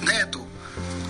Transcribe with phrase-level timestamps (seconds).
[0.00, 0.46] Neto,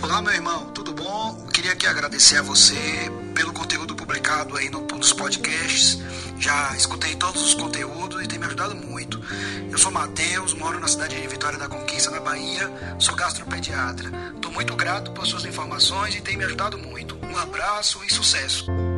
[0.02, 1.46] olá meu irmão, tudo bom?
[1.52, 5.98] Queria aqui agradecer a você pelo conteúdo publicado aí no, nos podcasts.
[6.38, 9.20] Já escutei todos os conteúdos e tem me ajudado muito.
[9.70, 14.10] Eu sou Matheus, moro na cidade de Vitória da Conquista, na Bahia, sou gastropediatra.
[14.34, 17.18] Estou muito grato por suas informações e tem me ajudado muito.
[17.22, 18.89] Um abraço e sucesso!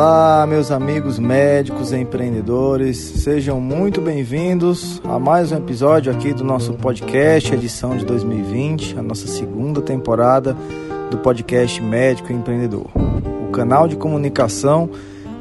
[0.00, 6.44] Olá, meus amigos médicos e empreendedores, sejam muito bem-vindos a mais um episódio aqui do
[6.44, 10.56] nosso podcast, edição de 2020, a nossa segunda temporada
[11.10, 12.86] do podcast Médico e Empreendedor.
[13.48, 14.88] O canal de comunicação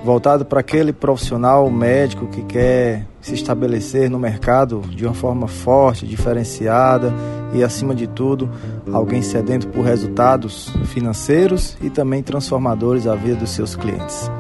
[0.03, 6.07] voltado para aquele profissional médico que quer se estabelecer no mercado de uma forma forte,
[6.07, 7.13] diferenciada
[7.53, 8.49] e, acima de tudo,
[8.91, 14.31] alguém sedento por resultados financeiros e também transformadores à vida dos seus clientes.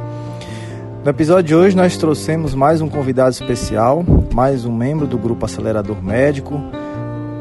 [1.07, 5.45] No episódio de hoje, nós trouxemos mais um convidado especial, mais um membro do grupo
[5.45, 6.61] Acelerador Médico.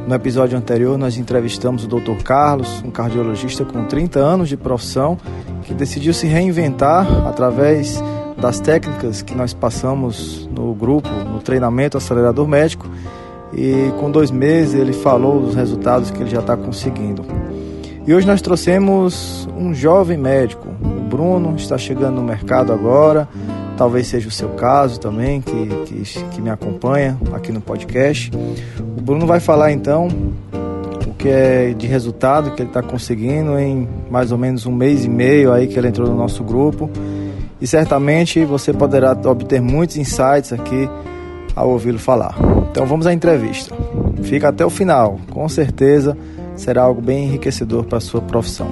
[0.07, 2.23] No episódio anterior, nós entrevistamos o Dr.
[2.23, 5.19] Carlos, um cardiologista com 30 anos de profissão,
[5.65, 8.01] que decidiu se reinventar através
[8.41, 12.89] das técnicas que nós passamos no grupo, no treinamento Acelerador Médico.
[13.53, 17.25] E com dois meses ele falou dos resultados que ele já está conseguindo.
[18.07, 20.69] E hoje nós trouxemos um jovem médico,
[21.07, 23.29] Bruno, está chegando no mercado agora,
[23.77, 28.31] talvez seja o seu caso também, que, que, que me acompanha aqui no podcast.
[28.79, 30.09] O Bruno vai falar então
[31.07, 35.05] o que é de resultado que ele está conseguindo em mais ou menos um mês
[35.05, 36.91] e meio aí que ele entrou no nosso grupo
[37.61, 40.89] e certamente você poderá obter muitos insights aqui
[41.55, 42.37] ao ouvi-lo falar.
[42.71, 43.75] Então vamos à entrevista.
[44.23, 46.17] Fica até o final, com certeza
[46.57, 48.69] será algo bem enriquecedor para a sua profissão.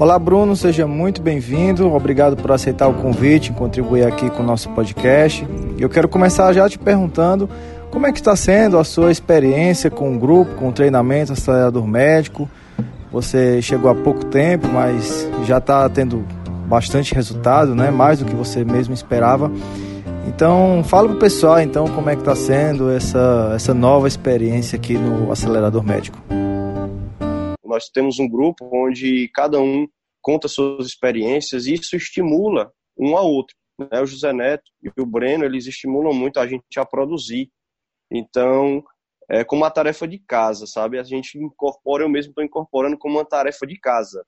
[0.00, 1.92] Olá Bruno, seja muito bem-vindo.
[1.92, 5.44] Obrigado por aceitar o convite e contribuir aqui com o nosso podcast.
[5.76, 7.50] Eu quero começar já te perguntando
[7.90, 11.84] como é que está sendo a sua experiência com o grupo, com o treinamento acelerador
[11.84, 12.48] médico.
[13.10, 16.24] Você chegou há pouco tempo, mas já está tendo
[16.68, 17.90] bastante resultado, né?
[17.90, 19.50] Mais do que você mesmo esperava.
[20.28, 24.94] Então, fala pro pessoal então como é que está sendo essa, essa nova experiência aqui
[24.96, 26.20] no acelerador médico.
[27.78, 29.86] Nós temos um grupo onde cada um
[30.20, 33.54] conta suas experiências e isso estimula um ao outro.
[33.78, 34.00] Né?
[34.00, 37.48] O José Neto e o Breno, eles estimulam muito a gente a produzir.
[38.10, 38.82] Então,
[39.30, 40.98] é, como uma tarefa de casa, sabe?
[40.98, 44.26] A gente incorpora, eu mesmo estou incorporando como uma tarefa de casa.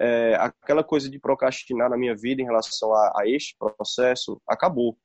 [0.00, 4.96] É, aquela coisa de procrastinar na minha vida em relação a, a este processo acabou.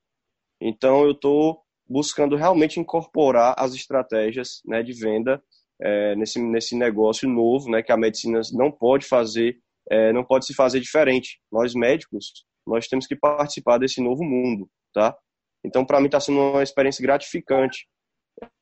[0.61, 5.41] Então eu estou buscando realmente incorporar as estratégias né, de venda
[5.81, 9.57] é, nesse, nesse negócio novo, né, que a medicina não pode fazer,
[9.90, 11.40] é, não pode se fazer diferente.
[11.51, 15.16] Nós médicos, nós temos que participar desse novo mundo, tá?
[15.63, 17.88] Então para mim está sendo uma experiência gratificante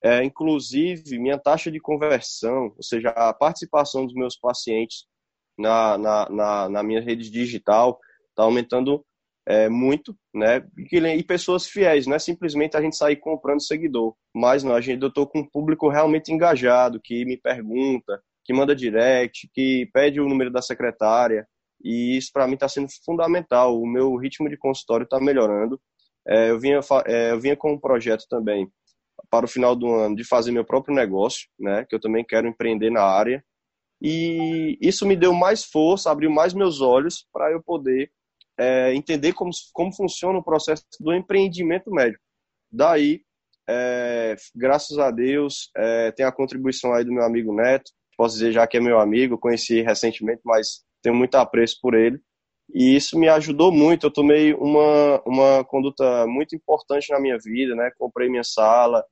[0.04, 5.06] é, inclusive, minha taxa de conversão, ou seja, a participação dos meus pacientes
[5.58, 8.00] na, na, na, na minha rede digital
[8.30, 9.06] está aumentando
[9.48, 10.68] é, muito, né?
[10.92, 15.02] E, pessoas fiéis, não é simplesmente a gente sair comprando seguidor, mas não, a gente,
[15.02, 20.20] eu estou com um público realmente engajado, que me pergunta, que manda direct, que pede
[20.20, 21.48] o número da secretária,
[21.82, 23.80] e isso para mim está sendo fundamental.
[23.80, 25.80] O meu ritmo de consultório está melhorando.
[26.28, 28.68] É, eu, vinha, é, eu vinha com um projeto também
[29.30, 31.86] para o final do ano de fazer meu próprio negócio, né?
[31.88, 33.44] Que eu também quero empreender na área.
[34.02, 38.12] E isso me deu mais força, abriu mais meus olhos para eu poder
[38.58, 42.24] é, entender como, como funciona o processo do empreendimento médico.
[42.72, 43.22] Daí,
[43.70, 48.52] é, graças a Deus, é, tem a contribuição aí do meu amigo Neto, posso dizer
[48.52, 52.20] já que é meu amigo, conheci recentemente, mas tenho muito apreço por ele.
[52.74, 54.08] E isso me ajudou muito.
[54.08, 57.92] Eu tomei uma, uma conduta muito importante na minha vida, né?
[57.98, 59.06] Comprei minha sala,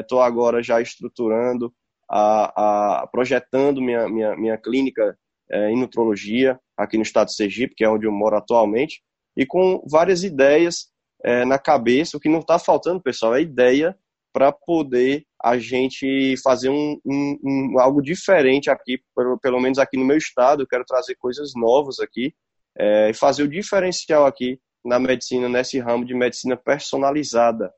[0.00, 1.72] estou é, agora já estruturando,
[2.10, 5.16] a, a, projetando minha, minha, minha clínica
[5.50, 9.02] é, em nutrologia aqui no estado de Sergipe, que é onde eu moro atualmente,
[9.36, 10.88] e com várias ideias
[11.24, 12.16] é, na cabeça.
[12.16, 13.96] O que não está faltando, pessoal, é ideia
[14.32, 19.96] para poder a gente fazer um, um, um, algo diferente aqui, pelo, pelo menos aqui
[19.96, 20.62] no meu estado.
[20.62, 22.34] Eu quero trazer coisas novas aqui
[22.78, 27.72] é, e fazer o diferencial aqui na medicina, nesse ramo de medicina personalizada.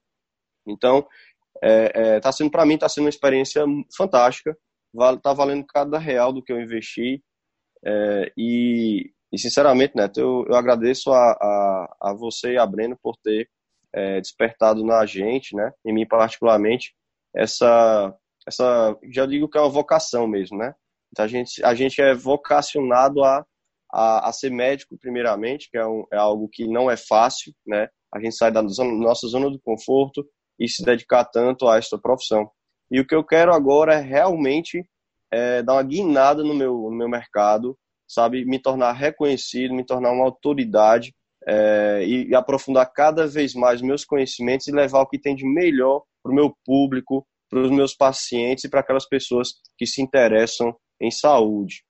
[0.66, 1.06] Então,
[1.62, 3.64] é, é, tá sendo para mim está sendo uma experiência
[3.96, 4.56] fantástica.
[5.14, 7.22] Está valendo cada real do que eu investi
[7.84, 12.98] é, e, e, sinceramente, Neto, eu, eu agradeço a, a, a, você e a Breno
[13.02, 13.48] por ter
[13.92, 16.94] é, despertado na gente, né, em mim particularmente,
[17.34, 18.14] essa,
[18.46, 20.75] essa, já digo que é uma vocação mesmo, né?
[21.19, 23.44] A gente, a gente é vocacionado a,
[23.92, 27.88] a, a ser médico primeiramente, que é, um, é algo que não é fácil, né?
[28.12, 30.26] A gente sai da zona, nossa zona de conforto
[30.58, 32.50] e se dedicar tanto a esta profissão.
[32.90, 34.82] E o que eu quero agora é realmente
[35.30, 37.76] é, dar uma guinada no meu, no meu mercado,
[38.06, 38.44] sabe?
[38.44, 41.14] Me tornar reconhecido, me tornar uma autoridade
[41.46, 45.46] é, e, e, aprofundar cada vez mais meus conhecimentos e levar o que tem de
[45.46, 50.02] melhor para o meu público, para os meus pacientes e para aquelas pessoas que se
[50.02, 51.82] interessam em saúde.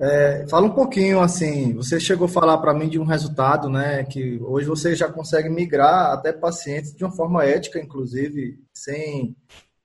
[0.00, 4.04] É, fala um pouquinho assim, você chegou a falar para mim de um resultado, né,
[4.04, 9.36] que hoje você já consegue migrar até pacientes de uma forma ética, inclusive, sem,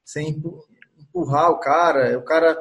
[0.06, 0.40] sem
[1.14, 2.58] empurrar o cara, o cara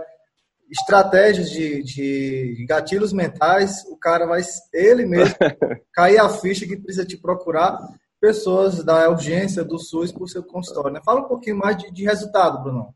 [0.70, 4.40] estratégias de, de gatilhos mentais, o cara vai
[4.72, 5.34] ele mesmo
[5.92, 7.78] cair a ficha que precisa te procurar
[8.20, 10.92] pessoas da urgência do SUS por seu consultório.
[10.92, 11.00] Né?
[11.04, 12.94] Fala um pouquinho mais de, de resultado, Bruno.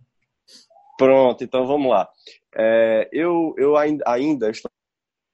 [0.96, 2.08] Pronto, então vamos lá.
[2.56, 4.70] É, eu eu ainda, ainda estou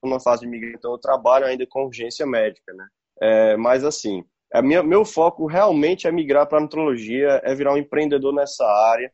[0.03, 2.89] numa fase de migração, então eu trabalho ainda com urgência médica, né?
[3.21, 7.73] É, mas assim, a minha, meu foco realmente é migrar para a nutrologia, é virar
[7.73, 9.13] um empreendedor nessa área.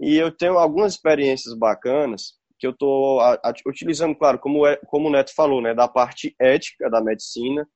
[0.00, 3.20] E eu tenho algumas experiências bacanas que eu estou
[3.66, 7.66] utilizando, claro, como, é, como o Neto falou, né, da parte ética da medicina,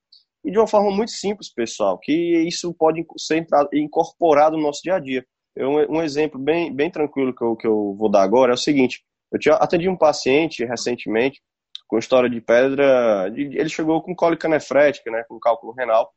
[0.45, 4.97] e de uma forma muito simples, pessoal, que isso pode ser incorporado no nosso dia
[4.97, 5.25] a dia.
[5.55, 8.59] Eu, um exemplo bem, bem tranquilo que eu, que eu vou dar agora é o
[8.59, 11.41] seguinte: eu tinha, atendi um paciente recentemente
[11.87, 16.11] com história de pedra, ele chegou com cólica nefrética, né, com cálculo renal,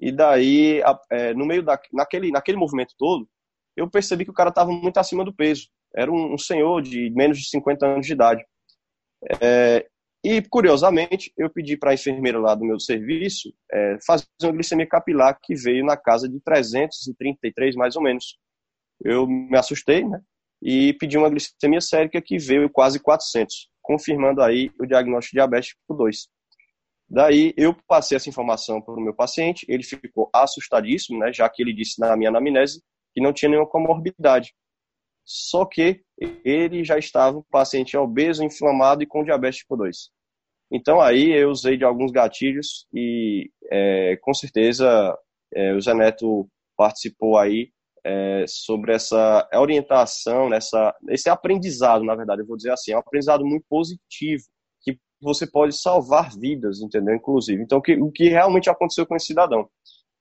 [0.00, 3.28] e daí, é, no meio da, naquele, naquele movimento todo,
[3.78, 5.68] eu percebi que o cara estava muito acima do peso.
[5.94, 8.44] Era um, senhor de menos de 50 anos de idade.
[9.40, 9.86] É,
[10.24, 14.86] e, curiosamente, eu pedi para a enfermeira lá do meu serviço é, fazer uma glicemia
[14.86, 18.36] capilar que veio na casa de 333, mais ou menos.
[19.02, 20.20] Eu me assustei, né?
[20.60, 26.26] E pedi uma glicemia sérica que veio quase 400, confirmando aí o diagnóstico tipo 2.
[27.08, 31.62] Daí eu passei essa informação para o meu paciente, ele ficou assustadíssimo, né, já que
[31.62, 32.82] ele disse na minha anamnese
[33.18, 34.54] que não tinha nenhuma comorbidade.
[35.24, 36.00] Só que
[36.44, 40.10] ele já estava um paciente obeso, inflamado e com diabetes tipo 2.
[40.70, 45.18] Então aí eu usei de alguns gatilhos e é, com certeza
[45.52, 47.70] é, o Zé Neto participou aí
[48.04, 53.00] é, sobre essa orientação, nessa, esse aprendizado, na verdade, eu vou dizer assim, é um
[53.00, 54.44] aprendizado muito positivo,
[54.80, 57.14] que você pode salvar vidas, entendeu?
[57.16, 57.60] Inclusive.
[57.60, 59.68] Então, que, o que realmente aconteceu com esse cidadão?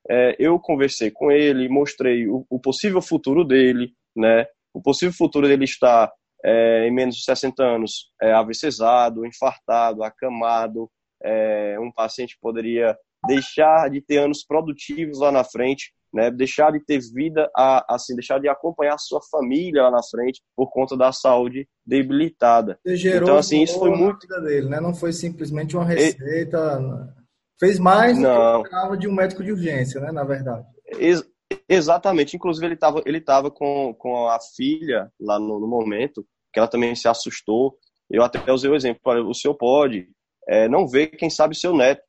[0.09, 4.45] É, eu conversei com ele, mostrei o, o possível futuro dele, né?
[4.73, 6.11] o possível futuro dele está
[6.43, 10.89] é, em menos de 60 anos é, AVCzado, infartado, acamado,
[11.23, 12.95] é, um paciente poderia
[13.25, 18.13] deixar de ter anos produtivos lá na frente, né, deixar de ter vida, a, assim,
[18.15, 22.79] deixar de acompanhar a sua família lá na frente por conta da saúde debilitada.
[22.85, 24.79] Então, assim, isso foi muito vida dele, né?
[24.79, 27.26] Não foi simplesmente uma receita, e...
[27.59, 28.61] fez mais do não.
[28.61, 30.65] que esperava de um médico de urgência, né, na verdade.
[30.97, 31.23] Ex
[31.69, 32.35] Exatamente.
[32.35, 36.67] Inclusive, ele estava ele tava com, com a filha lá no, no, momento, que ela
[36.67, 37.77] também se assustou.
[38.09, 40.07] Eu até usei o exemplo: o senhor pode
[40.47, 42.01] é, não ver, quem sabe, seu neto.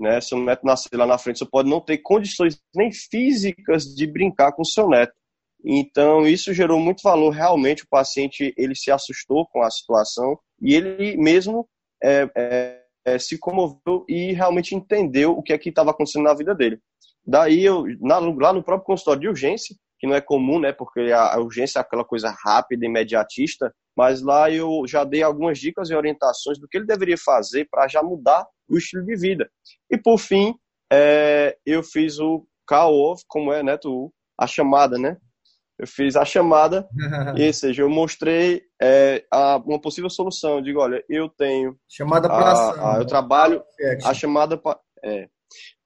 [0.00, 0.20] Né?
[0.20, 4.52] Seu neto nascer lá na frente, você pode não ter condições nem físicas de brincar
[4.52, 5.12] com seu neto.
[5.64, 7.30] Então, isso gerou muito valor.
[7.30, 11.66] Realmente, o paciente ele se assustou com a situação e ele mesmo
[12.02, 12.83] é, é,
[13.14, 16.78] é se comoveu e realmente entendeu o que é que estava acontecendo na vida dele.
[17.26, 21.00] Daí eu, na, lá no próprio consultório de urgência, que não é comum, né, porque
[21.12, 25.88] a, a urgência é aquela coisa rápida, imediatista, mas lá eu já dei algumas dicas
[25.88, 29.48] e orientações do que ele deveria fazer para já mudar o estilo de vida.
[29.90, 30.54] E por fim,
[30.92, 35.16] é, eu fiz o call-off, como é, né, tu, a chamada, né?
[35.78, 36.88] Eu fiz a chamada,
[37.36, 40.56] e, ou seja, eu mostrei é, a, uma possível solução.
[40.56, 41.76] Eu digo, olha, eu tenho.
[41.88, 42.86] Chamada para ação.
[42.86, 43.62] A, eu trabalho.
[44.04, 44.60] A chamada,
[45.04, 45.28] é,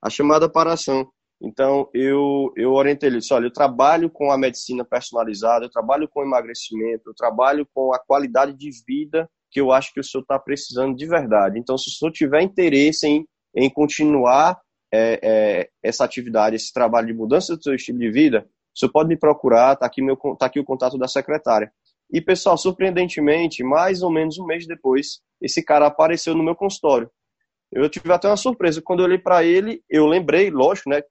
[0.03, 1.09] a chamada para ação.
[1.41, 6.09] Então, eu, eu orientei ele, disse, olha, eu trabalho com a medicina personalizada, eu trabalho
[6.09, 10.23] com emagrecimento, eu trabalho com a qualidade de vida que eu acho que o senhor
[10.23, 11.59] está precisando de verdade.
[11.59, 13.27] Então, se o senhor tiver interesse em,
[13.57, 14.61] em continuar
[14.93, 18.47] é, é, essa atividade, esse trabalho de mudança do seu estilo de vida,
[18.79, 20.03] senhor pode me procurar, está aqui,
[20.39, 21.73] tá aqui o contato da secretária.
[22.11, 27.11] E, pessoal, surpreendentemente, mais ou menos um mês depois, esse cara apareceu no meu consultório.
[27.71, 28.81] Eu tive até uma surpresa.
[28.83, 31.03] Quando eu olhei para ele, eu lembrei, lógico, né?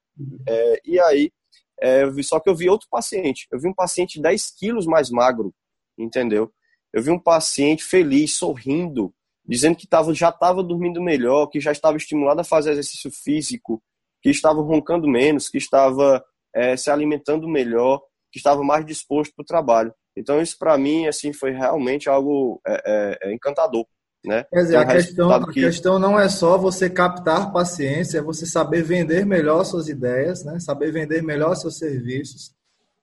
[0.48, 1.32] É, e aí,
[1.80, 3.48] é, só que eu vi outro paciente.
[3.52, 5.54] Eu vi um paciente 10 quilos mais magro,
[5.98, 6.52] entendeu?
[6.92, 9.14] Eu vi um paciente feliz, sorrindo,
[9.46, 13.82] dizendo que tava, já estava dormindo melhor, que já estava estimulado a fazer exercício físico,
[14.22, 16.24] que estava roncando menos, que estava
[16.58, 19.94] é, se alimentando melhor, que estava mais disposto para o trabalho.
[20.16, 23.86] Então isso para mim assim foi realmente algo é, é, é encantador.
[24.26, 24.44] Né?
[24.50, 25.62] Quer dizer, a, questão, a que...
[25.62, 30.60] questão não é só você captar paciência, é você saber vender melhor suas ideias, né?
[30.60, 32.52] saber vender melhor seus serviços,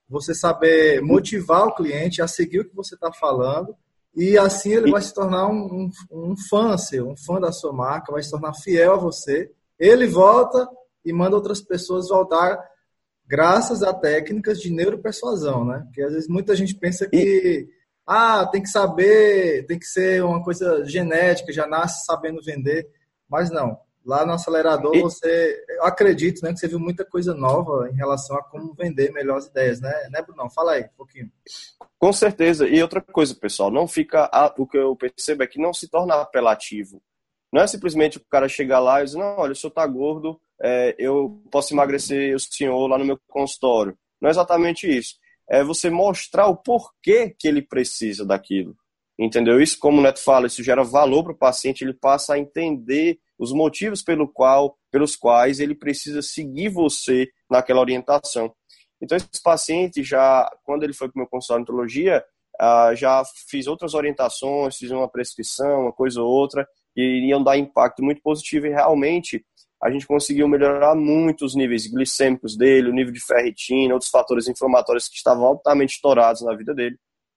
[0.09, 3.75] você saber motivar o cliente a seguir o que você está falando
[4.15, 7.73] e assim ele vai se tornar um, um, um, fã seu, um fã da sua
[7.73, 9.51] marca, vai se tornar fiel a você.
[9.79, 10.69] Ele volta
[11.05, 12.59] e manda outras pessoas voltar
[13.27, 15.83] graças a técnicas de neuropersuasão, né?
[15.85, 17.69] Porque às vezes muita gente pensa que
[18.07, 22.89] ah, tem que saber, tem que ser uma coisa genética, já nasce sabendo vender,
[23.29, 23.79] mas não.
[24.05, 25.01] Lá no acelerador, e...
[25.01, 29.11] você, eu acredito, né, que você viu muita coisa nova em relação a como vender
[29.11, 30.51] melhor as ideias, né, né Bruno?
[30.51, 31.31] Fala aí um pouquinho.
[31.99, 32.69] Com certeza.
[32.69, 36.17] E outra coisa, pessoal, não fica, o que eu percebo é que não se torna
[36.17, 37.03] apelativo.
[37.51, 40.39] Não é simplesmente o cara chegar lá e dizer, não, olha, o senhor tá gordo,
[40.63, 43.97] é, eu posso emagrecer o senhor lá no meu consultório.
[44.21, 45.15] Não é exatamente isso.
[45.49, 48.75] É você mostrar o porquê que ele precisa daquilo.
[49.19, 49.61] Entendeu?
[49.61, 53.19] Isso, como o Neto fala, isso gera valor para o paciente, ele passa a entender
[53.39, 58.53] os motivos pelo qual, pelos quais ele precisa seguir você naquela orientação.
[59.01, 62.25] Então, esse paciente já, quando ele foi para o meu consultório de odontologia,
[62.61, 67.59] ah, já fiz outras orientações, fiz uma prescrição, uma coisa ou outra, e iriam dar
[67.59, 69.45] impacto muito positivo e realmente
[69.85, 74.49] a gente conseguiu melhorar muito os níveis glicêmicos dele, o nível de ferritina, outros fatores
[74.49, 76.97] inflamatórios que estavam altamente estourados na vida dele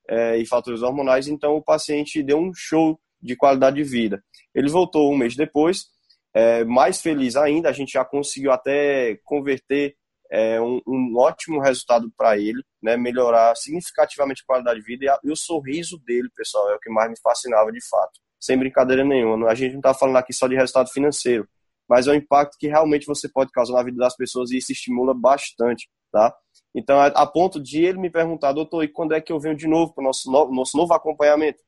[0.10, 1.28] é, e fatores hormonais.
[1.28, 4.24] Então, o paciente deu um show de qualidade de vida.
[4.56, 5.88] Ele voltou um mês depois,
[6.34, 9.96] é, mais feliz ainda, a gente já conseguiu até converter
[10.32, 15.10] é, um, um, ótimo resultado para ele, né, melhorar significativamente a qualidade de vida e,
[15.10, 18.58] a, e, o sorriso dele, pessoal, é o que mais me fascinava de fato, sem
[18.58, 19.50] brincadeira nenhuma.
[19.50, 21.46] A gente não está falando aqui só de resultado financeiro,
[21.88, 24.72] mas é o impacto que realmente você pode causar na vida das pessoas e isso
[24.72, 26.36] estimula bastante, tá?
[26.76, 29.68] Então, a, ponto de ele me perguntar, doutor, e quando é que eu venho de
[29.68, 31.60] novo para o nosso, no, nosso novo acompanhamento?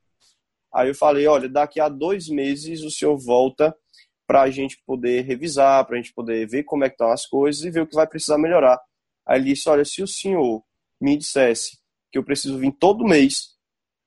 [0.74, 3.76] Aí eu falei, olha, daqui a dois meses o senhor volta
[4.28, 7.26] para a gente poder revisar, para a gente poder ver como é que estão as
[7.26, 8.80] coisas e ver o que vai precisar melhorar.
[9.28, 10.64] Aí ele disse, olha, se o senhor
[11.02, 11.80] me dissesse
[12.12, 13.56] que eu preciso vir todo mês,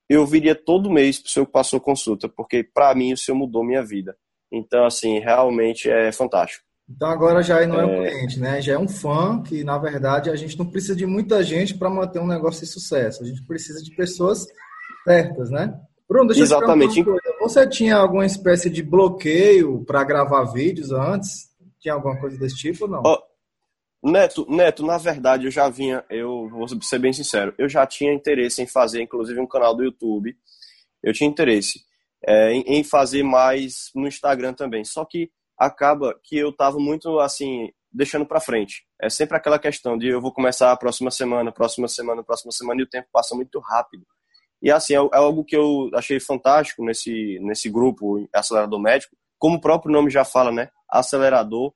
[0.07, 3.37] eu viria todo mês para o senhor que passou consulta, porque para mim o senhor
[3.37, 4.17] mudou minha vida.
[4.53, 6.63] Então, assim, realmente é fantástico.
[6.87, 8.09] Então agora já não é um é.
[8.09, 8.61] cliente, né?
[8.61, 11.89] Já é um fã que, na verdade, a gente não precisa de muita gente para
[11.89, 13.23] manter um negócio de sucesso.
[13.23, 14.45] A gente precisa de pessoas
[15.03, 15.73] certas, né?
[16.07, 16.99] Bruno, deixa Exatamente.
[16.99, 21.49] eu te Você tinha alguma espécie de bloqueio para gravar vídeos antes?
[21.79, 23.01] Tinha alguma coisa desse tipo ou não?
[23.03, 23.17] Oh,
[24.11, 28.13] Neto, Neto, na verdade eu já vinha, eu vou ser bem sincero, eu já tinha
[28.13, 30.35] interesse em fazer, inclusive, um canal do YouTube.
[31.01, 31.79] Eu tinha interesse
[32.25, 34.83] é, em, em fazer mais no Instagram também.
[34.85, 38.85] Só que acaba que eu estava muito assim deixando para frente.
[38.99, 42.81] É sempre aquela questão de eu vou começar a próxima semana, próxima semana, próxima semana
[42.81, 44.03] e o tempo passa muito rápido.
[44.61, 49.57] E assim, é, é algo que eu achei fantástico nesse, nesse grupo Acelerador Médico, como
[49.57, 50.69] o próprio nome já fala, né?
[50.89, 51.73] Acelerador,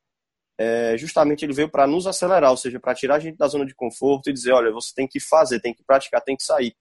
[0.60, 3.66] é, justamente ele veio para nos acelerar, ou seja, para tirar a gente da zona
[3.66, 6.74] de conforto e dizer, olha, você tem que fazer, tem que praticar, tem que sair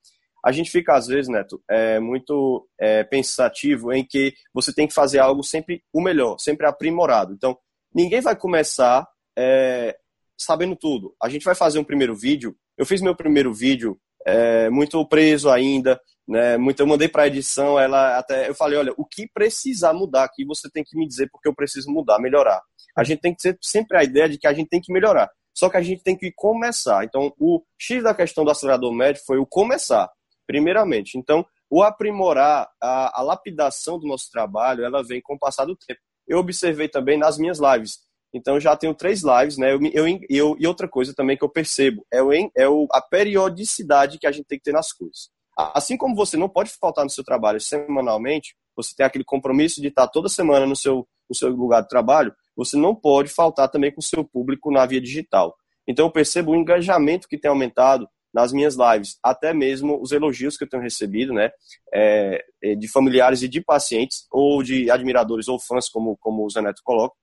[0.45, 4.95] a gente fica, às vezes, Neto, é, muito é, pensativo em que você tem que
[4.95, 7.33] fazer algo sempre o melhor, sempre aprimorado.
[7.33, 7.57] Então,
[7.95, 9.97] ninguém vai começar é,
[10.39, 11.15] sabendo tudo.
[11.23, 12.57] A gente vai fazer um primeiro vídeo.
[12.79, 16.57] Eu fiz meu primeiro vídeo é, muito preso ainda, né?
[16.57, 20.25] Muito, eu mandei para a edição, ela até eu falei, olha, o que precisar mudar
[20.25, 22.61] aqui, você tem que me dizer porque eu preciso mudar, melhorar.
[22.97, 25.31] A gente tem que ter sempre a ideia de que a gente tem que melhorar.
[25.57, 27.05] Só que a gente tem que começar.
[27.05, 30.09] Então, o X da questão do acelerador médio foi o começar
[30.47, 31.19] primeiramente.
[31.19, 35.77] Então, o aprimorar, a, a lapidação do nosso trabalho, ela vem com o passar do
[35.77, 36.01] tempo.
[36.27, 37.99] Eu observei também nas minhas lives.
[38.33, 39.73] Então, já tenho três lives, né?
[39.73, 43.01] Eu, eu, eu, e outra coisa também que eu percebo é, o, é o, a
[43.01, 45.31] periodicidade que a gente tem que ter nas coisas.
[45.57, 49.89] Assim como você não pode faltar no seu trabalho semanalmente, você tem aquele compromisso de
[49.89, 53.91] estar toda semana no seu, no seu lugar de trabalho, você não pode faltar também
[53.91, 55.57] com o seu público na via digital.
[55.89, 60.59] Então, eu percebo o engajamento que tem aumentado, nas minhas lives, até mesmo os elogios
[60.59, 61.51] que eu tenho recebido, né,
[61.91, 66.51] é, é, de familiares e de pacientes, ou de admiradores ou fãs, como, como o
[66.51, 67.17] Zaneto coloca,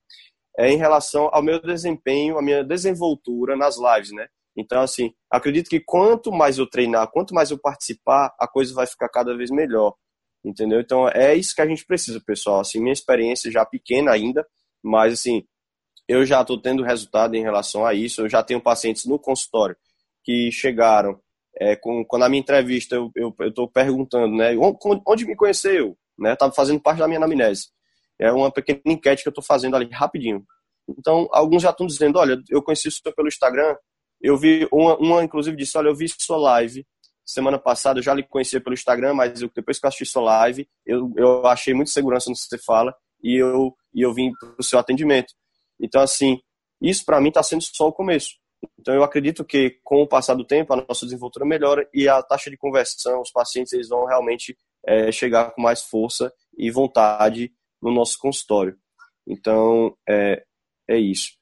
[0.58, 4.26] é, em relação ao meu desempenho, a minha desenvoltura nas lives, né.
[4.56, 8.86] Então, assim, acredito que quanto mais eu treinar, quanto mais eu participar, a coisa vai
[8.86, 9.94] ficar cada vez melhor,
[10.44, 10.80] entendeu?
[10.80, 12.58] Então, é isso que a gente precisa, pessoal.
[12.58, 14.44] Assim, minha experiência já pequena ainda,
[14.82, 15.44] mas, assim,
[16.08, 18.20] eu já estou tendo resultado em relação a isso.
[18.22, 19.76] Eu já tenho pacientes no consultório
[20.24, 21.20] que chegaram.
[21.56, 23.12] É, com, quando a minha entrevista eu
[23.42, 24.56] estou perguntando, né,
[25.06, 27.68] onde, me conheceu, né, estava fazendo parte da minha anamnese.
[28.18, 30.44] É uma pequena enquete que eu estou fazendo ali rapidinho.
[30.88, 33.76] Então, alguns já estão dizendo, olha, eu conheci senhor pelo Instagram,
[34.20, 36.84] eu vi, uma, uma inclusive disse, olha, eu vi sua live
[37.24, 40.22] semana passada, eu já lhe conhecia pelo Instagram, mas eu, depois que eu assisti sua
[40.22, 44.30] live, eu, eu achei muito segurança no que você fala e eu, e eu vim
[44.38, 45.32] para o seu atendimento.
[45.80, 46.38] Então, assim,
[46.80, 48.34] isso para mim está sendo só o começo.
[48.78, 52.22] Então, eu acredito que com o passar do tempo, a nossa desenvoltura melhora e a
[52.22, 54.56] taxa de conversão, os pacientes eles vão realmente
[54.86, 57.52] é, chegar com mais força e vontade
[57.82, 58.76] no nosso consultório.
[59.26, 60.42] Então, é,
[60.88, 61.32] é isso.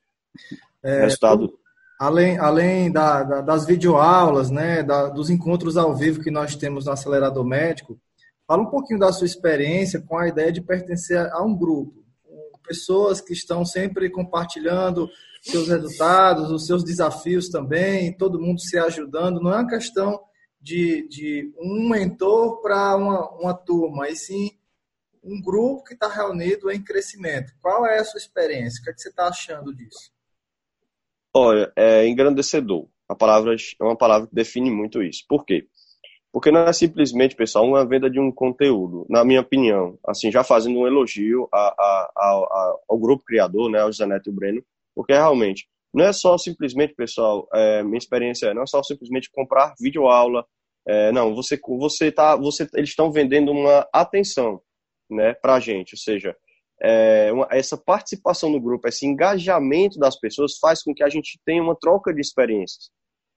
[0.84, 1.58] É, Resultado.
[2.00, 6.86] Além, além da, da, das videoaulas, né, da, dos encontros ao vivo que nós temos
[6.86, 7.98] no Acelerador Médico,
[8.46, 12.02] fala um pouquinho da sua experiência com a ideia de pertencer a um grupo.
[12.66, 15.08] Pessoas que estão sempre compartilhando
[15.42, 19.40] seus resultados, os seus desafios também, todo mundo se ajudando.
[19.40, 20.20] Não é uma questão
[20.60, 24.52] de, de um mentor para uma, uma turma, e sim
[25.22, 27.52] um grupo que está reunido em crescimento.
[27.60, 28.80] Qual é a sua experiência?
[28.80, 30.12] O que, é que você está achando disso?
[31.34, 32.88] Olha, é engrandecedor.
[33.08, 35.24] A palavra é uma palavra que define muito isso.
[35.28, 35.66] Por quê?
[36.32, 40.42] Porque não é simplesmente, pessoal, uma venda de um conteúdo, na minha opinião, assim, já
[40.42, 44.64] fazendo um elogio a, a, a, ao grupo criador, né, ao Zaneto e o Breno,
[44.94, 49.30] porque realmente não é só simplesmente, pessoal, é, minha experiência é, não é só simplesmente
[49.30, 50.44] comprar videoaula,
[50.86, 54.60] é, não, você, você tá, você, eles estão vendendo uma atenção,
[55.10, 56.34] né, para gente, ou seja,
[56.82, 61.38] é, uma, essa participação no grupo, esse engajamento das pessoas faz com que a gente
[61.44, 62.90] tenha uma troca de experiências.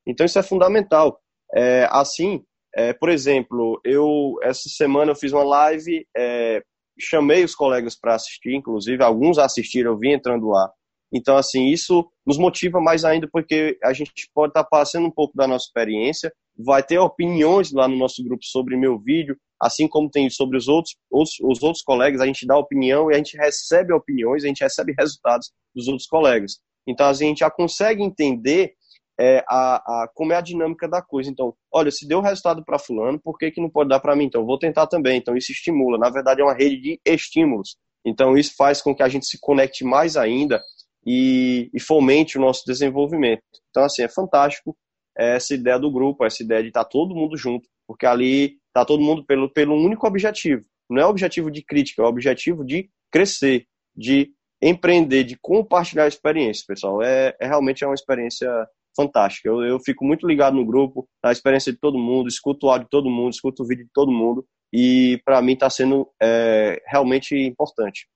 [0.08, 1.20] Então isso é fundamental.
[1.54, 2.44] É, assim,
[2.76, 6.62] é, por exemplo, eu essa semana eu fiz uma live, é,
[7.00, 10.72] chamei os colegas para assistir, inclusive alguns assistiram, eu vim entrando lá.
[11.14, 15.12] Então, assim, isso nos motiva mais ainda porque a gente pode estar tá passando um
[15.12, 19.88] pouco da nossa experiência, vai ter opiniões lá no nosso grupo sobre meu vídeo, assim
[19.88, 23.18] como tem sobre os outros, os, os outros colegas, a gente dá opinião e a
[23.18, 26.60] gente recebe opiniões, a gente recebe resultados dos outros colegas.
[26.88, 28.74] Então, a gente já consegue entender
[29.20, 31.30] é, a, a, como é a dinâmica da coisa.
[31.30, 34.26] Então, olha, se deu resultado para fulano, por que, que não pode dar para mim?
[34.26, 35.18] Então, vou tentar também.
[35.18, 35.98] Então, isso estimula.
[35.98, 37.78] Na verdade, é uma rede de estímulos.
[38.06, 40.62] Então, isso faz com que a gente se conecte mais ainda
[41.06, 43.44] e, e fomente o nosso desenvolvimento.
[43.70, 44.76] Então, assim, é fantástico
[45.16, 48.84] essa ideia do grupo, essa ideia de estar tá todo mundo junto, porque ali está
[48.84, 50.66] todo mundo pelo, pelo único objetivo.
[50.90, 53.66] Não é objetivo de crítica, é objetivo de crescer,
[53.96, 57.02] de empreender, de compartilhar experiências, pessoal.
[57.02, 58.50] É, é realmente é uma experiência
[58.96, 59.50] fantástica.
[59.50, 62.86] Eu, eu fico muito ligado no grupo, na experiência de todo mundo, escuto o áudio
[62.86, 66.82] de todo mundo, escuto o vídeo de todo mundo, e para mim está sendo é,
[66.88, 68.08] realmente importante.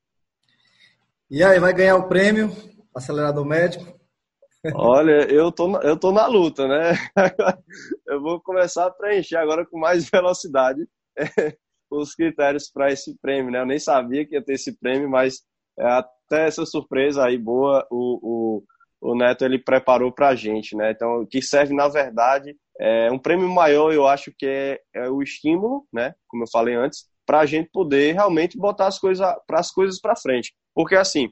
[1.29, 2.51] E aí, vai ganhar o prêmio
[2.95, 3.99] acelerador médico?
[4.73, 6.91] Olha, eu tô, eu tô na luta, né?
[8.05, 10.85] Eu vou começar a preencher agora com mais velocidade
[11.89, 13.61] os critérios para esse prêmio, né?
[13.61, 15.41] Eu nem sabia que ia ter esse prêmio, mas
[15.79, 18.63] é, até essa surpresa aí boa, o,
[19.01, 20.91] o, o Neto ele preparou para a gente, né?
[20.91, 25.21] Então, que serve na verdade é um prêmio maior, eu acho que é, é o
[25.21, 26.13] estímulo, né?
[26.27, 30.01] Como eu falei antes, para a gente poder realmente botar as coisas para as coisas
[30.01, 31.29] para frente, porque assim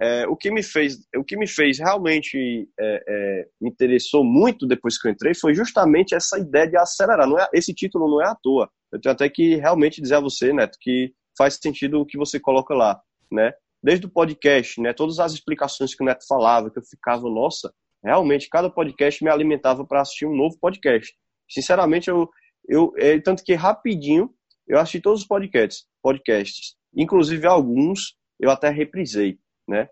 [0.00, 4.66] é, o que me fez o que me fez realmente é, é, me interessou muito
[4.66, 7.28] depois que eu entrei foi justamente essa ideia de acelerar.
[7.28, 8.68] Não é esse título não é à toa.
[8.90, 12.40] Eu tenho até que realmente dizer a você Neto que faz sentido o que você
[12.40, 13.52] coloca lá né?
[13.82, 14.92] Desde o podcast né?
[14.92, 19.30] Todas as explicações que o Neto falava que eu ficava nossa realmente cada podcast me
[19.30, 21.14] alimentava para assistir um novo podcast.
[21.48, 22.28] Sinceramente eu
[22.68, 24.30] eu é, tanto que rapidinho
[24.66, 29.88] eu assisti todos os podcasts podcasts inclusive alguns eu até reprisei né?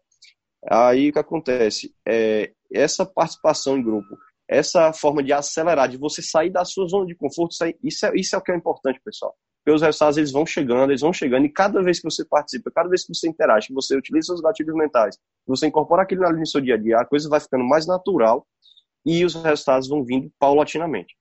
[0.71, 1.95] Aí o que acontece?
[2.07, 4.17] É, essa participação em grupo,
[4.49, 8.13] essa forma de acelerar, de você sair da sua zona de conforto, sair, isso, é,
[8.15, 9.35] isso é o que é importante, pessoal.
[9.65, 12.71] Porque os resultados eles vão chegando, eles vão chegando, e cada vez que você participa,
[12.75, 16.47] cada vez que você interage, que você utiliza seus gatilhos mentais, você incorpora aquilo no
[16.47, 18.47] seu dia a dia, a coisa vai ficando mais natural
[19.07, 21.15] e os resultados vão vindo paulatinamente.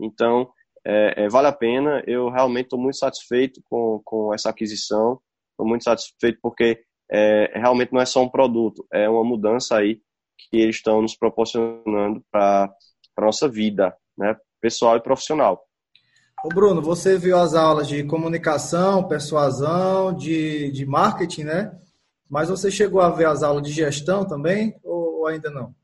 [0.00, 0.50] Então,
[0.86, 5.66] é, é, vale a pena, eu realmente estou muito satisfeito com, com essa aquisição, estou
[5.66, 10.00] muito satisfeito porque é, realmente não é só um produto, é uma mudança aí
[10.36, 12.72] que eles estão nos proporcionando para
[13.16, 15.64] a nossa vida, né, pessoal e profissional.
[16.44, 21.76] Ô Bruno, você viu as aulas de comunicação, persuasão, de, de marketing, né?
[22.30, 25.74] Mas você chegou a ver as aulas de gestão também ou, ou ainda não?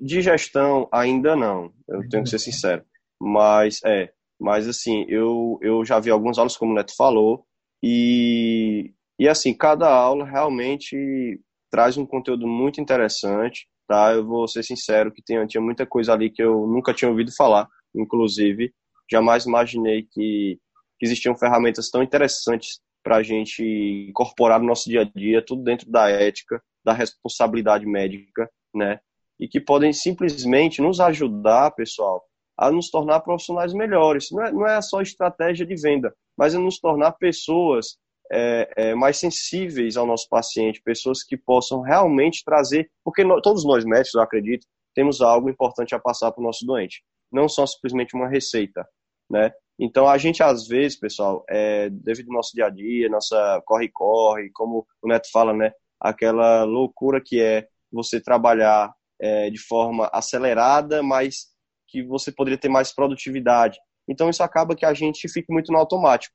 [0.00, 2.82] De gestão ainda não, eu tenho que ser sincero.
[3.20, 7.46] Mas é, mas assim, eu, eu já vi algumas aulas, como o Neto falou,
[7.80, 14.12] e e assim, cada aula realmente traz um conteúdo muito interessante, tá?
[14.14, 17.30] Eu vou ser sincero que tinha, tinha muita coisa ali que eu nunca tinha ouvido
[17.32, 18.74] falar, inclusive,
[19.08, 20.58] jamais imaginei que,
[20.98, 23.62] que existiam ferramentas tão interessantes para a gente
[24.08, 28.98] incorporar no nosso dia a dia, tudo dentro da ética, da responsabilidade médica, né?
[29.38, 32.24] E que podem simplesmente nos ajudar, pessoal,
[32.58, 34.32] a nos tornar profissionais melhores.
[34.32, 38.94] Não é, não é só estratégia de venda, mas é nos tornar pessoas é, é,
[38.94, 44.14] mais sensíveis ao nosso paciente, pessoas que possam realmente trazer, porque nós, todos nós médicos,
[44.14, 48.28] eu acredito, temos algo importante a passar para o nosso doente, não só simplesmente uma
[48.28, 48.86] receita,
[49.30, 49.52] né?
[49.78, 54.50] Então a gente às vezes, pessoal, é, devido ao nosso dia a dia, nossa corre-corre,
[54.54, 55.72] como o Neto fala, né?
[56.00, 61.52] Aquela loucura que é você trabalhar é, de forma acelerada, mas
[61.88, 63.78] que você poderia ter mais produtividade.
[64.08, 66.34] Então isso acaba que a gente fica muito no automático.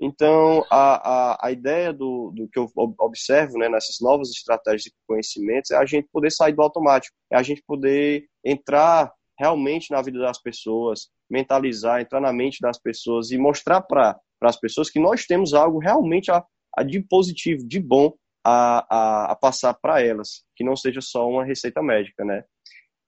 [0.00, 4.92] Então, a, a, a ideia do, do que eu observo né, nessas novas estratégias de
[5.06, 10.00] conhecimentos é a gente poder sair do automático, é a gente poder entrar realmente na
[10.00, 15.00] vida das pessoas, mentalizar, entrar na mente das pessoas e mostrar para as pessoas que
[15.00, 16.44] nós temos algo realmente a,
[16.76, 18.12] a de positivo, de bom
[18.44, 22.44] a, a, a passar para elas, que não seja só uma receita médica, né?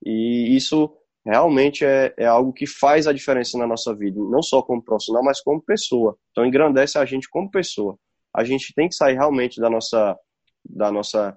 [0.05, 0.93] E isso
[1.25, 5.23] realmente é, é algo que faz a diferença na nossa vida, não só como profissional,
[5.23, 6.17] mas como pessoa.
[6.31, 7.99] Então engrandece a gente como pessoa.
[8.35, 10.17] A gente tem que sair realmente da nossa,
[10.65, 11.37] da nossa,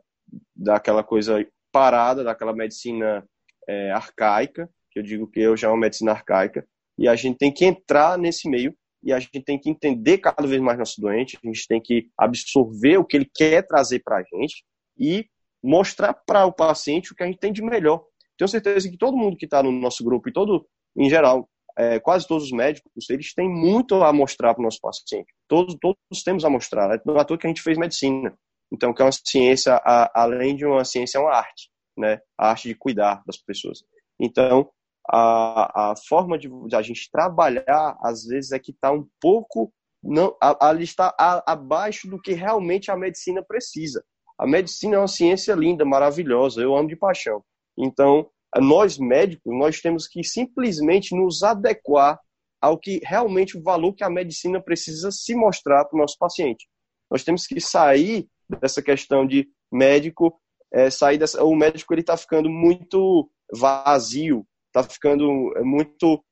[0.56, 3.28] daquela coisa parada, daquela medicina
[3.68, 6.66] é, arcaica, que eu digo que hoje é uma medicina arcaica,
[6.98, 10.48] e a gente tem que entrar nesse meio e a gente tem que entender cada
[10.48, 14.18] vez mais nosso doente, a gente tem que absorver o que ele quer trazer para
[14.18, 14.64] a gente
[14.98, 15.26] e
[15.62, 18.06] mostrar para o paciente o que a gente tem de melhor.
[18.38, 20.66] Tenho certeza que todo mundo que está no nosso grupo e todo,
[20.98, 24.80] em geral, é, quase todos os médicos, eles têm muito a mostrar para o nosso
[24.82, 25.34] paciente.
[25.48, 26.88] Todos, todos temos a mostrar.
[26.88, 26.96] Né?
[26.96, 28.38] É à toa que a gente fez medicina.
[28.72, 32.20] Então, que é uma ciência, a, além de uma ciência, é uma arte, né?
[32.38, 33.84] A arte de cuidar das pessoas.
[34.20, 34.70] Então,
[35.08, 39.72] a, a forma de, de a gente trabalhar, às vezes, é que está um pouco
[40.04, 41.16] não, ali está
[41.48, 44.04] abaixo do que realmente a medicina precisa.
[44.38, 47.42] A medicina é uma ciência linda, maravilhosa, eu amo de paixão.
[47.78, 52.20] Então, nós médicos, nós temos que simplesmente nos adequar
[52.62, 56.68] ao que realmente o valor que a medicina precisa se mostrar para o nosso paciente.
[57.10, 58.28] Nós temos que sair
[58.62, 60.40] dessa questão de médico,
[60.72, 65.28] é, sair dessa, o médico ele está ficando muito vazio, está ficando
[65.64, 66.24] muito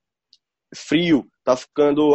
[0.75, 2.13] frio, está ficando,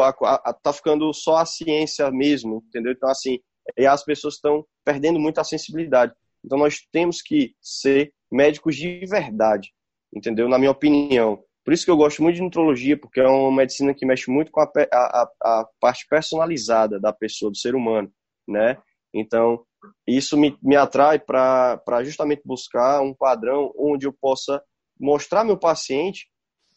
[0.62, 2.92] tá ficando só a ciência mesmo, entendeu?
[2.92, 3.38] Então, assim,
[3.76, 6.14] e as pessoas estão perdendo muito a sensibilidade.
[6.44, 9.72] Então, nós temos que ser médicos de verdade,
[10.14, 10.48] entendeu?
[10.48, 11.42] Na minha opinião.
[11.64, 14.52] Por isso que eu gosto muito de nutrologia, porque é uma medicina que mexe muito
[14.52, 18.10] com a, a, a parte personalizada da pessoa, do ser humano,
[18.46, 18.78] né?
[19.12, 19.64] Então,
[20.06, 24.62] isso me, me atrai para justamente buscar um padrão onde eu possa
[24.98, 26.28] mostrar meu paciente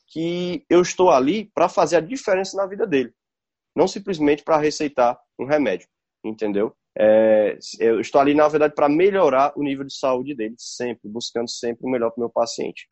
[0.07, 3.13] que eu estou ali para fazer a diferença na vida dele,
[3.75, 5.88] não simplesmente para receitar um remédio,
[6.23, 6.75] entendeu?
[7.01, 11.49] É, eu estou ali, na verdade, para melhorar o nível de saúde dele, sempre, buscando
[11.49, 12.85] sempre o melhor para o meu paciente.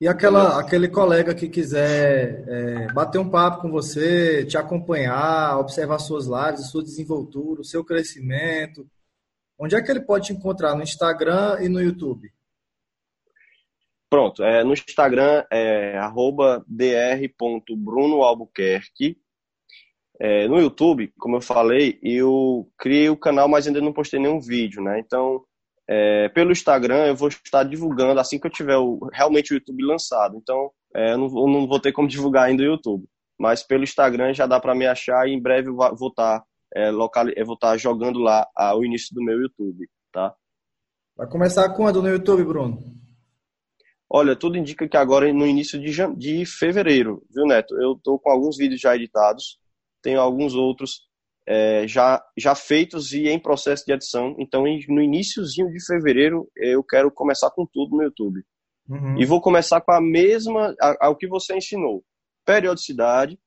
[0.00, 5.98] E aquela, aquele colega que quiser é, bater um papo com você, te acompanhar, observar
[5.98, 8.86] suas lives, sua desenvoltura, o seu crescimento,
[9.58, 10.76] onde é que ele pode te encontrar?
[10.76, 12.30] No Instagram e no YouTube?
[14.10, 15.98] Pronto, é, no Instagram é
[16.70, 19.18] dr.brunoalbuquerque
[20.20, 24.40] é, no YouTube, como eu falei, eu criei o canal, mas ainda não postei nenhum
[24.40, 24.98] vídeo, né?
[24.98, 25.44] Então,
[25.88, 29.84] é, pelo Instagram, eu vou estar divulgando assim que eu tiver o, realmente o YouTube
[29.84, 30.36] lançado.
[30.36, 33.04] Então, é, eu, não, eu, não, vou ter como divulgar ainda o YouTube.
[33.38, 36.42] Mas pelo Instagram já dá para me achar e em breve eu vou estar,
[36.74, 40.34] é, local, eu vou estar jogando lá o início do meu YouTube, tá?
[41.16, 42.78] Vai começar quando no YouTube, Bruno?
[44.10, 47.80] Olha, tudo indica que agora no início de, de fevereiro, viu, Neto?
[47.80, 49.58] Eu estou com alguns vídeos já editados
[50.02, 51.08] tenho alguns outros
[51.46, 54.36] é, já, já feitos e em processo de edição.
[54.38, 58.42] Então, no iníciozinho de fevereiro, eu quero começar com tudo no YouTube.
[58.88, 59.18] Uhum.
[59.18, 62.04] E vou começar com a mesma, ao que você ensinou.
[62.44, 63.38] Periodicidade,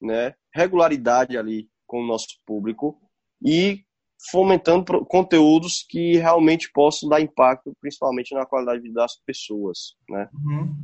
[0.00, 2.98] né, regularidade ali com o nosso público
[3.44, 3.84] e
[4.30, 10.28] fomentando conteúdos que realmente possam dar impacto, principalmente na qualidade das pessoas, né?
[10.32, 10.76] Uhum.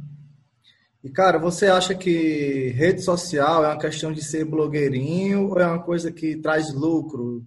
[1.02, 5.66] E, cara, você acha que rede social é uma questão de ser blogueirinho ou é
[5.66, 7.44] uma coisa que traz lucro,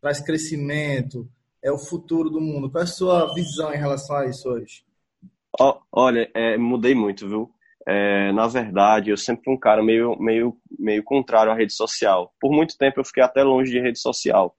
[0.00, 1.28] traz crescimento,
[1.60, 2.70] é o futuro do mundo?
[2.70, 4.84] Qual é a sua visão em relação a isso hoje?
[5.90, 7.52] Olha, é, mudei muito, viu?
[7.86, 12.32] É, na verdade, eu sempre fui um cara meio, meio, meio contrário à rede social.
[12.40, 14.56] Por muito tempo eu fiquei até longe de rede social.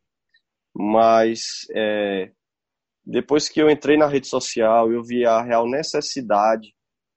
[0.75, 2.31] Mas é,
[3.05, 6.73] depois que eu entrei na rede social, eu vi a real necessidade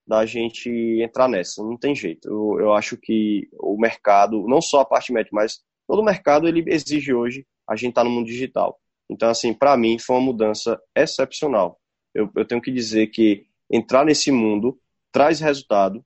[0.06, 0.70] da gente
[1.02, 1.62] entrar nessa.
[1.62, 2.28] Não tem jeito.
[2.28, 6.46] Eu, eu acho que o mercado, não só a parte médica, mas todo o mercado
[6.46, 8.78] ele exige hoje a gente estar tá no mundo digital.
[9.10, 11.80] Então, assim, para mim foi uma mudança excepcional.
[12.14, 14.78] Eu, eu tenho que dizer que entrar nesse mundo
[15.12, 16.04] traz resultado.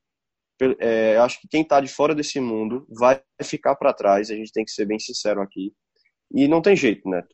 [0.78, 4.30] É, acho que quem está de fora desse mundo vai ficar para trás.
[4.30, 5.72] A gente tem que ser bem sincero aqui.
[6.32, 7.24] E não tem jeito, né?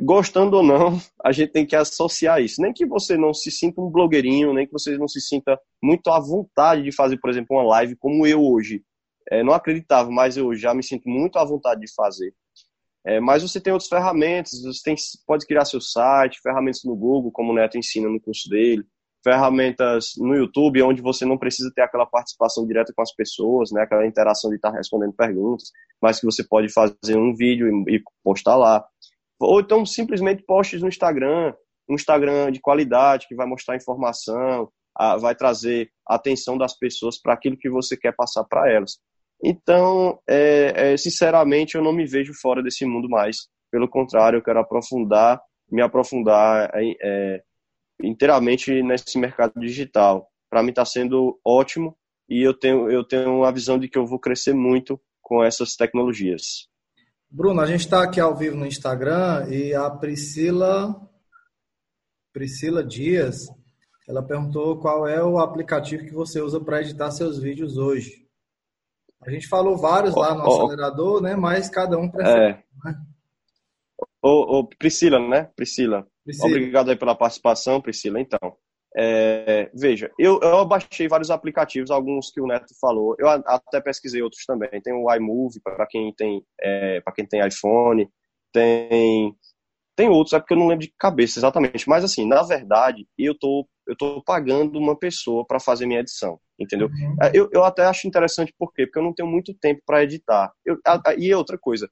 [0.00, 2.60] Gostando ou não, a gente tem que associar isso.
[2.60, 6.10] Nem que você não se sinta um blogueirinho, nem que você não se sinta muito
[6.10, 8.82] à vontade de fazer, por exemplo, uma live como eu hoje.
[9.30, 12.34] É, não acreditava, mas eu já me sinto muito à vontade de fazer.
[13.06, 14.94] É, mas você tem outras ferramentas, você tem,
[15.26, 18.82] pode criar seu site, ferramentas no Google, como o Neto ensina no curso dele,
[19.22, 23.82] ferramentas no YouTube, onde você não precisa ter aquela participação direta com as pessoas, né,
[23.82, 28.02] aquela interação de estar respondendo perguntas, mas que você pode fazer um vídeo e, e
[28.22, 28.84] postar lá.
[29.40, 31.54] Ou então simplesmente posts no Instagram,
[31.88, 34.70] um Instagram de qualidade, que vai mostrar informação,
[35.20, 38.98] vai trazer a atenção das pessoas para aquilo que você quer passar para elas.
[39.42, 43.48] Então, é, é, sinceramente, eu não me vejo fora desse mundo mais.
[43.70, 47.42] Pelo contrário, eu quero aprofundar, me aprofundar é,
[48.02, 50.28] inteiramente nesse mercado digital.
[50.48, 51.96] Para mim está sendo ótimo
[52.28, 55.74] e eu tenho, eu tenho a visão de que eu vou crescer muito com essas
[55.74, 56.68] tecnologias.
[57.36, 60.94] Bruno, a gente está aqui ao vivo no Instagram e a Priscila,
[62.32, 63.48] Priscila Dias,
[64.08, 68.24] ela perguntou qual é o aplicativo que você usa para editar seus vídeos hoje.
[69.26, 71.34] A gente falou vários lá no oh, acelerador, né?
[71.34, 72.52] Mas cada um prefere.
[72.52, 72.64] É.
[72.84, 73.02] Né?
[74.22, 75.50] Ô, Priscila, né?
[75.56, 76.06] Priscila.
[76.24, 76.48] Priscila.
[76.48, 78.20] Obrigado aí pela participação, Priscila.
[78.20, 78.56] Então,
[78.96, 83.16] é, veja, eu, eu baixei vários aplicativos, alguns que o Neto falou.
[83.18, 84.80] Eu até pesquisei outros também.
[84.82, 88.08] Tem o iMovie para quem tem é, para quem tem iPhone.
[88.52, 89.34] Tem
[89.96, 91.88] tem outros, é porque eu não lembro de cabeça exatamente.
[91.88, 96.38] Mas assim, na verdade, eu tô eu tô pagando uma pessoa para fazer minha edição
[96.58, 96.88] entendeu?
[96.88, 97.16] Uhum.
[97.20, 98.86] É, eu, eu até acho interessante por quê?
[98.86, 100.52] Porque eu não tenho muito tempo para editar.
[100.64, 101.88] Eu, a, a, e outra coisa,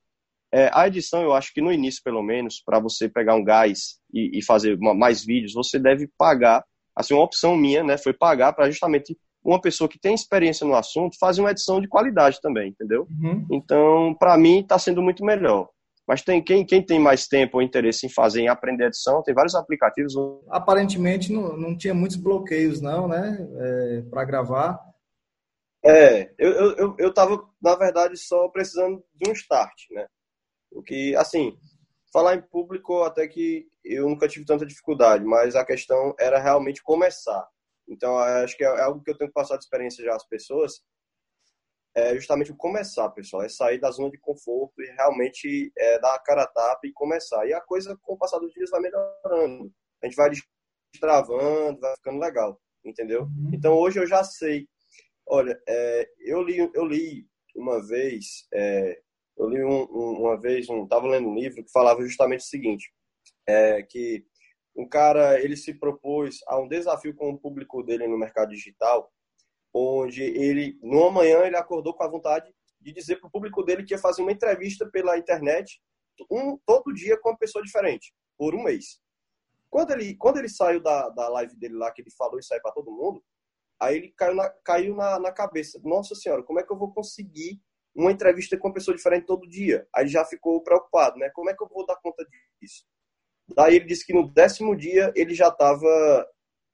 [0.53, 3.99] é, a edição eu acho que no início, pelo menos, para você pegar um gás
[4.13, 6.65] e, e fazer uma, mais vídeos, você deve pagar,
[6.97, 10.75] assim, uma opção minha, né, foi pagar para justamente uma pessoa que tem experiência no
[10.75, 13.07] assunto fazer uma edição de qualidade também, entendeu?
[13.11, 13.47] Uhum.
[13.51, 15.69] Então, para mim, está sendo muito melhor.
[16.07, 19.35] Mas tem quem, quem tem mais tempo ou interesse em fazer, em aprender edição, tem
[19.35, 20.15] vários aplicativos.
[20.49, 23.39] Aparentemente não, não tinha muitos bloqueios, não, né?
[23.59, 24.81] É, para gravar.
[25.85, 30.07] É, eu, eu, eu, tava, na verdade, só precisando de um start, né?
[30.71, 31.57] O que, assim,
[32.13, 36.83] falar em público até que eu nunca tive tanta dificuldade, mas a questão era realmente
[36.83, 37.47] começar.
[37.89, 40.83] Então, acho que é algo que eu tenho que passar de experiência já às pessoas,
[41.95, 43.43] é justamente começar, pessoal.
[43.43, 46.93] É sair da zona de conforto e realmente é, dar a cara a tapa e
[46.93, 47.47] começar.
[47.47, 49.71] E a coisa, com o passar dos dias, vai melhorando.
[50.03, 50.31] A gente vai
[50.93, 53.23] destravando, vai ficando legal, entendeu?
[53.23, 53.51] Uhum.
[53.53, 54.67] Então, hoje eu já sei.
[55.27, 58.99] Olha, é, eu, li, eu li uma vez, é,
[59.37, 62.49] eu li um, um, uma vez, um, tava lendo um livro que falava justamente o
[62.49, 62.91] seguinte,
[63.47, 64.25] é, que
[64.75, 69.13] um cara, ele se propôs a um desafio com o público dele no mercado digital,
[69.73, 73.85] onde ele, numa manhã, ele acordou com a vontade de dizer para o público dele
[73.85, 75.81] que ia fazer uma entrevista pela internet
[76.31, 79.01] um, todo dia com uma pessoa diferente, por um mês.
[79.71, 82.61] Quando ele, quando ele saiu da, da live dele lá, que ele falou isso aí
[82.61, 83.23] para todo mundo,
[83.81, 86.93] aí ele caiu, na, caiu na, na cabeça: Nossa Senhora, como é que eu vou
[86.93, 87.61] conseguir
[87.95, 89.87] uma entrevista com uma pessoa diferente todo dia?
[89.95, 91.31] Aí já ficou preocupado, né?
[91.31, 92.27] Como é que eu vou dar conta
[92.61, 92.85] disso?
[93.55, 96.27] Daí ele disse que no décimo dia ele já estava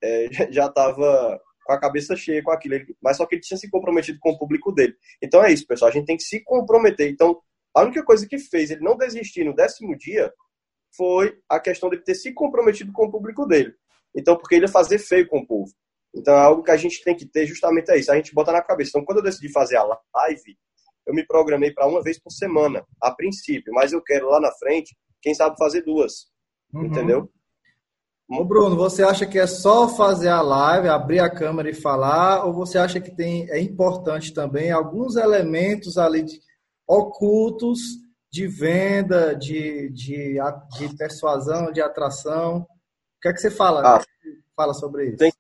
[0.03, 3.69] é, já estava com a cabeça cheia com aquilo, mas só que ele tinha se
[3.69, 4.95] comprometido com o público dele.
[5.23, 7.11] Então é isso, pessoal, a gente tem que se comprometer.
[7.11, 7.39] Então,
[7.75, 10.33] a única coisa que fez ele não desistir no décimo dia
[10.97, 13.75] foi a questão de ter se comprometido com o público dele.
[14.17, 15.71] Então, porque ele ia fazer feio com o povo.
[16.15, 18.11] Então, é algo que a gente tem que ter justamente é isso.
[18.11, 18.91] A gente bota na cabeça.
[18.91, 20.59] Então, quando eu decidi fazer a live,
[21.07, 23.73] eu me programei para uma vez por semana, a princípio.
[23.73, 26.27] Mas eu quero lá na frente, quem sabe fazer duas.
[26.73, 26.87] Uhum.
[26.87, 27.31] Entendeu?
[28.31, 32.45] Ô Bruno, você acha que é só fazer a live, abrir a câmera e falar,
[32.45, 36.39] ou você acha que tem, é importante também alguns elementos ali de,
[36.87, 37.81] ocultos
[38.31, 40.37] de venda, de, de,
[40.79, 42.59] de persuasão, de atração?
[42.59, 44.05] O que é que você fala, ah,
[44.55, 45.17] fala sobre isso?
[45.17, 45.33] Tem,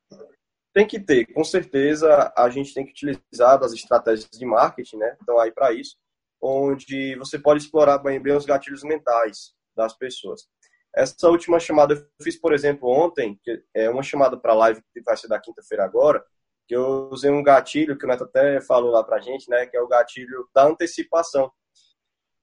[0.73, 5.15] tem que ter, com certeza a gente tem que utilizar as estratégias de marketing, né?
[5.23, 5.95] Então aí para isso,
[6.41, 10.49] onde você pode explorar bem, bem os gatilhos mentais das pessoas.
[10.95, 15.01] Essa última chamada eu fiz, por exemplo, ontem, que é uma chamada para live que
[15.03, 16.25] vai ser da quinta-feira agora,
[16.67, 19.77] que eu usei um gatilho que o Neto até falou lá pra gente, né, que
[19.77, 21.51] é o gatilho da antecipação.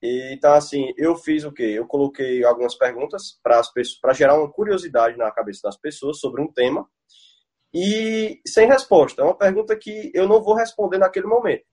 [0.02, 1.64] E, então, assim, eu fiz o quê?
[1.64, 6.20] Eu coloquei algumas perguntas para as pessoas, para gerar uma curiosidade na cabeça das pessoas
[6.20, 6.88] sobre um tema
[7.74, 9.22] e sem resposta.
[9.22, 11.66] É uma pergunta que eu não vou responder naquele momento.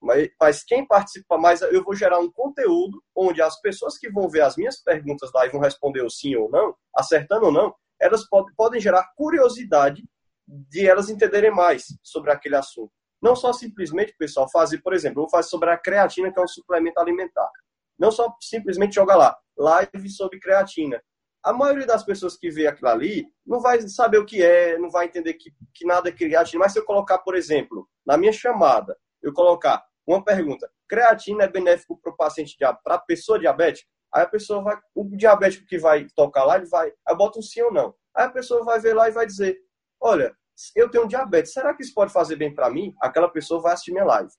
[0.00, 4.28] Mas, mas quem participa mais, eu vou gerar um conteúdo onde as pessoas que vão
[4.28, 7.74] ver as minhas perguntas lá e vão responder o sim ou não, acertando ou não,
[8.00, 10.04] elas podem, podem gerar curiosidade
[10.46, 12.92] de elas entenderem mais sobre aquele assunto.
[13.20, 16.42] Não só simplesmente, pessoal, fazer, por exemplo, eu vou fazer sobre a creatina, que é
[16.42, 17.50] um suplemento alimentar.
[17.98, 21.02] Não só simplesmente jogar lá, live sobre creatina.
[21.42, 24.90] A maioria das pessoas que vê aquilo ali não vai saber o que é, não
[24.90, 26.60] vai entender que, que nada é creatina.
[26.60, 29.84] Mas se eu colocar, por exemplo, na minha chamada, eu colocar
[30.14, 33.88] uma pergunta: creatina é benéfico para o paciente, para a pessoa diabética?
[34.14, 37.42] Aí a pessoa vai, o diabético que vai tocar lá, ele vai, aí bota um
[37.42, 37.94] sim ou não.
[38.14, 39.58] Aí a pessoa vai ver lá e vai dizer:
[40.00, 40.34] olha,
[40.74, 42.94] eu tenho diabetes, será que isso pode fazer bem para mim?
[43.00, 44.30] Aquela pessoa vai assistir minha live.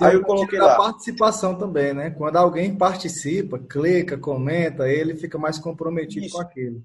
[0.00, 0.76] Aí eu coloquei lá.
[0.76, 2.10] participação também, né?
[2.10, 6.34] Quando alguém participa, clica, comenta, ele fica mais comprometido isso.
[6.34, 6.84] com aquilo.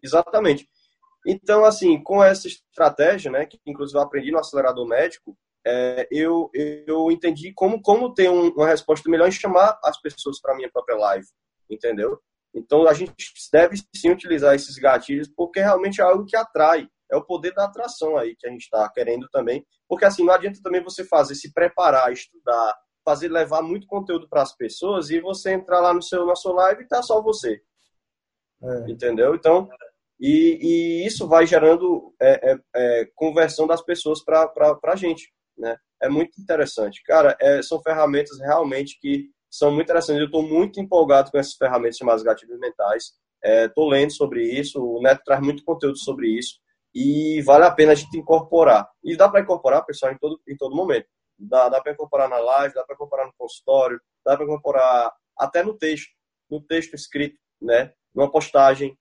[0.00, 0.68] Exatamente.
[1.26, 6.50] Então, assim, com essa estratégia, né, que inclusive eu aprendi no acelerador médico, é, eu,
[6.52, 10.56] eu entendi como, como ter um, uma resposta melhor em chamar as pessoas para a
[10.56, 11.26] minha própria live,
[11.70, 12.18] entendeu?
[12.54, 13.14] Então, a gente
[13.52, 16.86] deve sim utilizar esses gatilhos, porque realmente é algo que atrai.
[17.10, 19.64] É o poder da atração aí que a gente está querendo também.
[19.88, 24.42] Porque, assim, não adianta também você fazer, se preparar, estudar, fazer, levar muito conteúdo para
[24.42, 27.60] as pessoas e você entrar lá no seu, na sua live e tá só você.
[28.62, 28.90] É.
[28.90, 29.34] Entendeu?
[29.34, 29.68] Então,
[30.20, 30.58] e,
[31.02, 35.76] e, isso vai gerando é, é, é conversão das pessoas para a gente né?
[36.02, 37.02] É muito interessante.
[37.04, 40.20] Cara, é, são ferramentas realmente que são muito interessantes.
[40.20, 43.12] Eu estou muito empolgado com essas ferramentas chamadas gatilhos mentais.
[43.42, 46.60] Estou é, lendo sobre isso, o Neto traz muito conteúdo sobre isso
[46.94, 48.88] e vale a pena a gente incorporar.
[49.02, 51.06] E dá para incorporar, pessoal, em todo, em todo momento.
[51.38, 55.62] Dá, dá para incorporar na live, dá para incorporar no consultório, dá para incorporar até
[55.62, 56.10] no texto,
[56.50, 57.92] no texto escrito, né?
[58.14, 58.96] Numa postagem,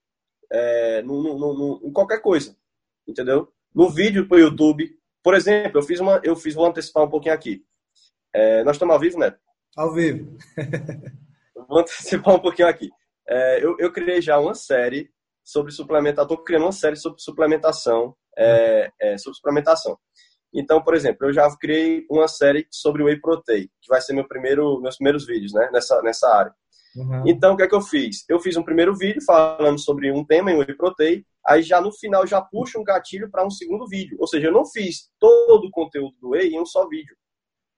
[0.52, 2.56] é, no, no, no, em qualquer coisa,
[3.08, 3.52] entendeu?
[3.74, 4.89] No vídeo para o YouTube,
[5.23, 7.63] por exemplo, eu fiz uma, eu fiz, vou antecipar um pouquinho aqui.
[8.34, 9.36] É, nós estamos ao vivo, né?
[9.77, 10.38] Ao vivo.
[11.67, 12.89] vou antecipar um pouquinho aqui.
[13.27, 15.10] É, eu, eu criei já uma série
[15.43, 16.23] sobre suplementação.
[16.23, 19.97] Estou criando uma série sobre suplementação, é, é, sobre suplementação.
[20.53, 24.27] Então, por exemplo, eu já criei uma série sobre whey protein, que vai ser meu
[24.27, 26.53] primeiro, meus primeiros vídeos, né, nessa nessa área.
[26.95, 27.23] Uhum.
[27.25, 28.25] Então, o que é que eu fiz?
[28.27, 31.91] Eu fiz um primeiro vídeo falando sobre um tema em whey protein, aí já no
[31.91, 34.17] final já puxa um gatilho para um segundo vídeo.
[34.19, 37.15] Ou seja, eu não fiz todo o conteúdo do whey em um só vídeo.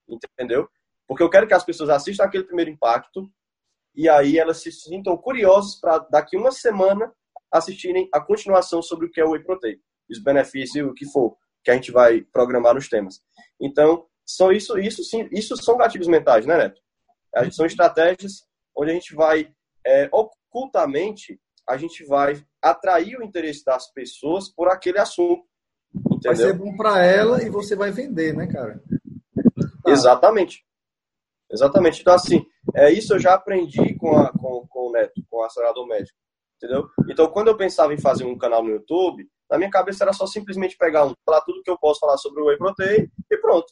[0.08, 0.68] Entendeu?
[1.08, 3.30] Porque eu quero que as pessoas assistam aquele primeiro impacto
[3.96, 7.14] e aí elas se sintam curiosas para daqui uma semana
[7.52, 9.78] assistirem a continuação sobre o que é o whey protein,
[10.10, 13.22] os benefícios e o que for que a gente vai programar nos temas.
[13.60, 16.82] Então, são isso, isso sim, isso são gatilhos mentais, né, Neto?
[17.52, 18.46] São estratégias
[18.76, 19.54] onde a gente vai
[19.86, 25.44] é, ocultamente a gente vai atrair o interesse das pessoas por aquele assunto.
[25.96, 26.22] Entendeu?
[26.24, 28.82] Vai ser bom para ela e você vai vender, né, cara?
[29.84, 29.92] Tá.
[29.92, 30.66] Exatamente.
[31.52, 32.02] Exatamente.
[32.02, 32.46] Então, assim,
[32.76, 36.18] é, isso eu já aprendi com, a, com, com o Neto, com o acelerador médico.
[36.58, 36.88] Entendeu?
[37.10, 40.26] Então, quando eu pensava em fazer um canal no YouTube, na minha cabeça era só
[40.26, 43.72] simplesmente pegar um, falar tudo que eu posso falar sobre o Whey Protein e pronto.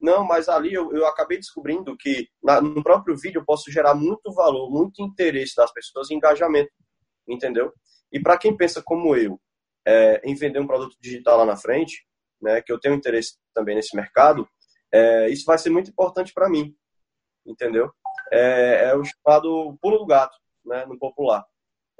[0.00, 3.94] Não, mas ali eu, eu acabei descobrindo que na, no próprio vídeo eu posso gerar
[3.94, 6.70] muito valor, muito interesse das pessoas e engajamento,
[7.28, 7.72] entendeu?
[8.12, 9.40] E para quem pensa como eu,
[9.86, 12.06] é, em vender um produto digital lá na frente,
[12.40, 14.48] né, que eu tenho interesse também nesse mercado,
[14.92, 16.74] é, isso vai ser muito importante para mim,
[17.44, 17.90] entendeu?
[18.32, 21.44] É, é, o chamado pulo do gato, né, no popular.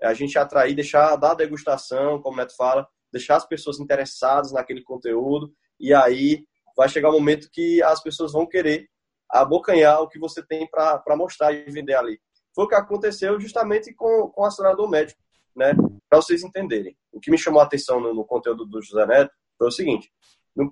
[0.01, 4.53] É a gente atrair, deixar, dar degustação, como o Neto fala, deixar as pessoas interessadas
[4.53, 6.45] naquele conteúdo e aí
[6.77, 8.89] vai chegar um momento que as pessoas vão querer
[9.31, 12.21] abocanhar o que você tem para mostrar e vender ali.
[12.57, 15.21] Foi o que aconteceu justamente com, com o acelerador médico,
[15.55, 15.75] né?
[16.09, 16.97] Para vocês entenderem.
[17.13, 20.11] O que me chamou a atenção no, no, conteúdo do José Neto foi o seguinte: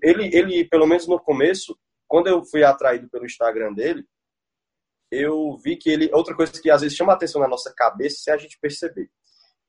[0.03, 4.05] ele, ele, pelo menos no começo, quando eu fui atraído pelo Instagram dele,
[5.11, 6.11] eu vi que ele.
[6.12, 9.11] Outra coisa que às vezes chama atenção na nossa cabeça se a gente perceber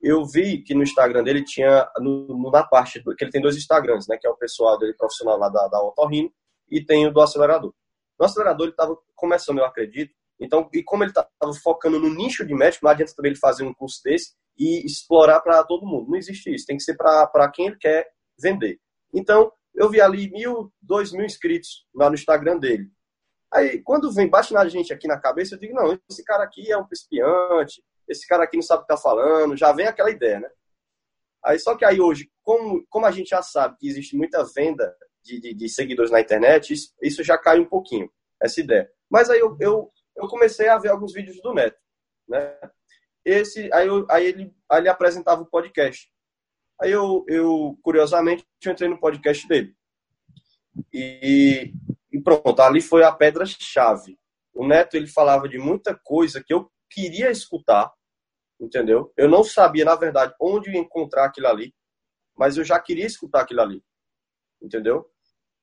[0.06, 4.08] eu vi que no Instagram dele tinha, no, na parte, que ele tem dois Instagrams,
[4.08, 4.17] né?
[4.17, 6.32] Que é o pessoal dele profissional lá da, da Otorrino
[6.69, 7.73] e tem o do acelerador.
[8.19, 10.13] No acelerador ele estava começando, eu acredito.
[10.39, 11.29] Então, e como ele estava
[11.63, 15.39] focando no nicho de médico, não adianta também ele fazer um curso desse e explorar
[15.41, 16.09] para todo mundo.
[16.09, 16.65] Não existe isso.
[16.65, 18.07] Tem que ser para quem ele quer
[18.39, 18.79] vender.
[19.13, 22.89] Então, eu vi ali mil, dois mil inscritos lá no Instagram dele.
[23.53, 26.71] Aí, quando vem, bate na gente aqui na cabeça, eu digo, não, esse cara aqui
[26.71, 30.11] é um principiante, esse cara aqui não sabe o que está falando, já vem aquela
[30.11, 30.49] ideia, né?
[31.43, 34.95] Aí, só que aí hoje, como, como a gente já sabe que existe muita venda
[35.23, 38.09] de, de, de seguidores na internet, isso, isso, já cai um pouquinho,
[38.41, 38.89] essa ideia.
[39.09, 41.80] Mas aí eu, eu, eu comecei a ver alguns vídeos do Neto,
[42.28, 42.57] né?
[43.24, 46.11] Esse, aí, eu, aí, ele, aí ele apresentava o podcast.
[46.80, 49.76] Aí eu, eu, curiosamente, eu entrei no podcast dele.
[50.93, 51.74] E,
[52.11, 54.20] e pronto, ali foi a pedra-chave.
[54.53, 57.91] O Neto, ele falava de muita coisa que eu queria escutar,
[58.59, 59.11] entendeu?
[59.18, 61.74] Eu não sabia, na verdade, onde encontrar aquilo ali,
[62.38, 63.84] mas eu já queria escutar aquilo ali,
[64.61, 65.09] entendeu?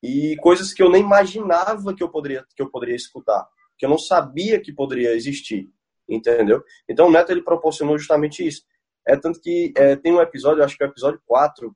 [0.01, 3.47] E coisas que eu nem imaginava que eu poderia, que eu poderia escutar,
[3.77, 5.69] que eu não sabia que poderia existir,
[6.07, 6.63] entendeu?
[6.87, 8.63] Então o Neto, ele proporcionou justamente isso.
[9.05, 11.75] É tanto que é, tem um episódio, acho que é o episódio 4,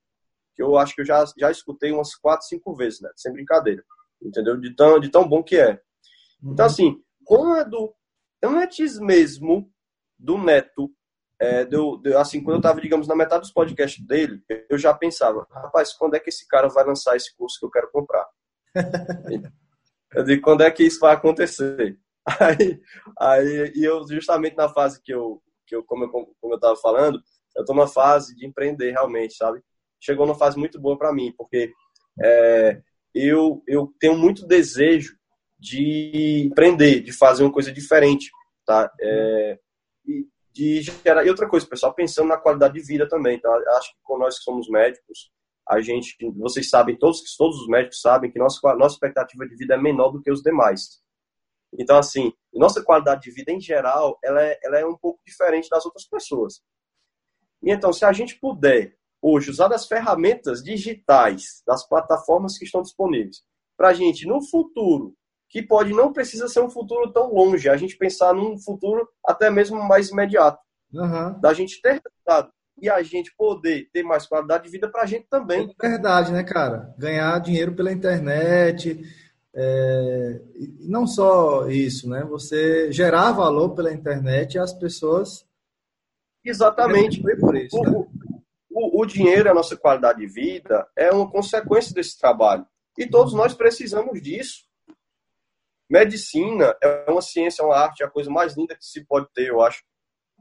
[0.55, 3.09] que eu acho que eu já, já escutei umas 4, 5 vezes, né?
[3.15, 3.83] Sem brincadeira.
[4.21, 4.57] Entendeu?
[4.57, 5.79] De tão, de tão bom que é.
[6.41, 6.53] Uhum.
[6.53, 7.93] Então, assim, quando,
[8.41, 9.71] antes mesmo
[10.17, 10.91] do Neto,
[11.39, 14.93] é, deu, deu, assim, quando eu estava, digamos, na metade dos podcasts dele, eu já
[14.93, 18.27] pensava, rapaz, quando é que esse cara vai lançar esse curso que eu quero comprar?
[20.13, 21.97] eu digo, quando é que isso vai acontecer?
[22.41, 22.81] Aí,
[23.17, 26.75] aí e eu, justamente na fase que eu, que eu como eu, como eu tava
[26.75, 27.21] falando,
[27.55, 29.61] eu tô numa fase de empreender realmente, sabe?
[29.97, 31.71] Chegou numa fase muito boa para mim, porque
[32.21, 32.81] é,
[33.15, 35.15] eu, eu tenho muito desejo
[35.57, 38.29] de empreender, de fazer uma coisa diferente,
[38.65, 38.91] tá?
[39.01, 39.57] É,
[40.53, 41.25] de gerar...
[41.25, 43.49] e outra coisa, pessoal, pensando na qualidade de vida também, tá?
[43.77, 45.31] Acho que nós que somos médicos,
[45.69, 49.75] a gente, vocês sabem, todos, todos os médicos sabem que nossa, nossa expectativa de vida
[49.75, 51.01] é menor do que os demais.
[51.77, 55.69] Então, assim, nossa qualidade de vida em geral, ela é, ela é um pouco diferente
[55.69, 56.61] das outras pessoas.
[57.61, 62.81] E então, se a gente puder hoje usar as ferramentas digitais, das plataformas que estão
[62.81, 63.41] disponíveis,
[63.75, 65.13] para a gente, no futuro,
[65.49, 69.49] que pode não precisa ser um futuro tão longe, a gente pensar num futuro até
[69.49, 70.59] mesmo mais imediato,
[70.93, 71.39] uhum.
[71.39, 75.05] da gente ter resultado e a gente poder ter mais qualidade de vida para a
[75.05, 75.73] gente também.
[75.81, 76.93] É verdade, né, cara?
[76.97, 79.01] Ganhar dinheiro pela internet,
[79.55, 80.41] é...
[80.81, 82.23] não só isso, né?
[82.25, 85.45] Você gerar valor pela internet e as pessoas.
[86.45, 87.21] Exatamente.
[87.21, 87.81] Por isso.
[87.81, 87.89] Né?
[87.89, 88.07] O,
[88.69, 92.65] o, o dinheiro, a nossa qualidade de vida, é uma consequência desse trabalho.
[92.97, 94.65] E todos nós precisamos disso.
[95.89, 99.27] Medicina é uma ciência, é uma arte, é a coisa mais linda que se pode
[99.33, 99.83] ter, eu acho.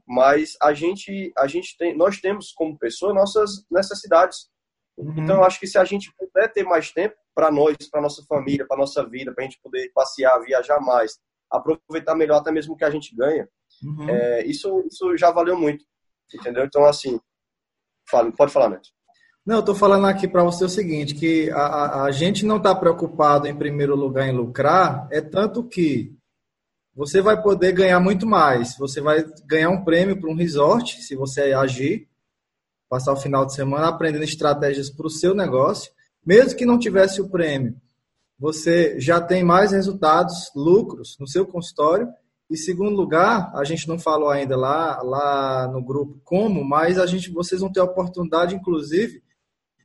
[0.07, 4.47] Mas a gente, a gente tem, nós temos como pessoa nossas necessidades.
[4.97, 5.13] Uhum.
[5.17, 8.23] Então, eu acho que se a gente puder ter mais tempo para nós, para nossa
[8.23, 11.19] família, para nossa vida, para a gente poder passear, viajar mais,
[11.51, 13.47] aproveitar melhor até mesmo o que a gente ganha,
[13.83, 14.09] uhum.
[14.09, 15.83] é, isso, isso já valeu muito.
[16.33, 16.65] Entendeu?
[16.65, 17.19] Então, assim,
[18.09, 18.89] fala, pode falar, Neto.
[19.45, 22.57] Não, eu estou falando aqui para você o seguinte, que a, a, a gente não
[22.57, 26.16] está preocupado em primeiro lugar em lucrar, é tanto que
[26.97, 28.75] você vai poder ganhar muito mais.
[28.79, 32.09] Você vai ganhar um prêmio para um resort, se você agir,
[32.89, 35.91] passar o final de semana aprendendo estratégias para o seu negócio,
[36.25, 37.79] mesmo que não tivesse o prêmio.
[38.39, 42.07] Você já tem mais resultados, lucros no seu consultório.
[42.49, 47.05] E segundo lugar, a gente não falou ainda lá, lá no grupo como, mas a
[47.05, 49.21] gente, vocês vão ter a oportunidade, inclusive,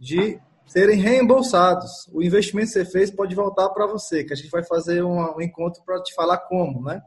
[0.00, 2.08] de serem reembolsados.
[2.12, 5.36] O investimento que você fez pode voltar para você, que a gente vai fazer um,
[5.36, 7.00] um encontro para te falar como, né?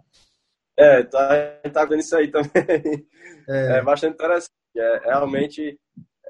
[0.77, 1.29] É, tá,
[1.73, 3.07] tá vendo isso aí também.
[3.47, 4.51] É, é bastante interessante.
[4.75, 5.79] É, realmente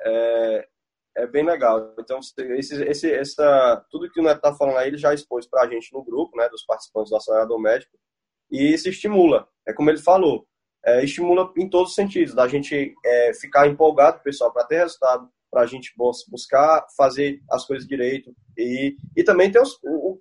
[0.03, 0.67] é,
[1.17, 1.93] é bem legal.
[1.97, 5.63] Então, esse, esse, essa, tudo que o Neto tá falando aí, ele já expôs para
[5.63, 7.97] a gente no grupo, né, dos participantes do acelerador médico,
[8.51, 9.47] e se estimula.
[9.67, 10.45] É como ele falou,
[10.85, 15.29] é, estimula em todos os sentidos, da gente é, ficar empolgado, pessoal, para ter resultado,
[15.55, 15.93] para a gente
[16.29, 19.79] buscar fazer as coisas direito e, e também ter os,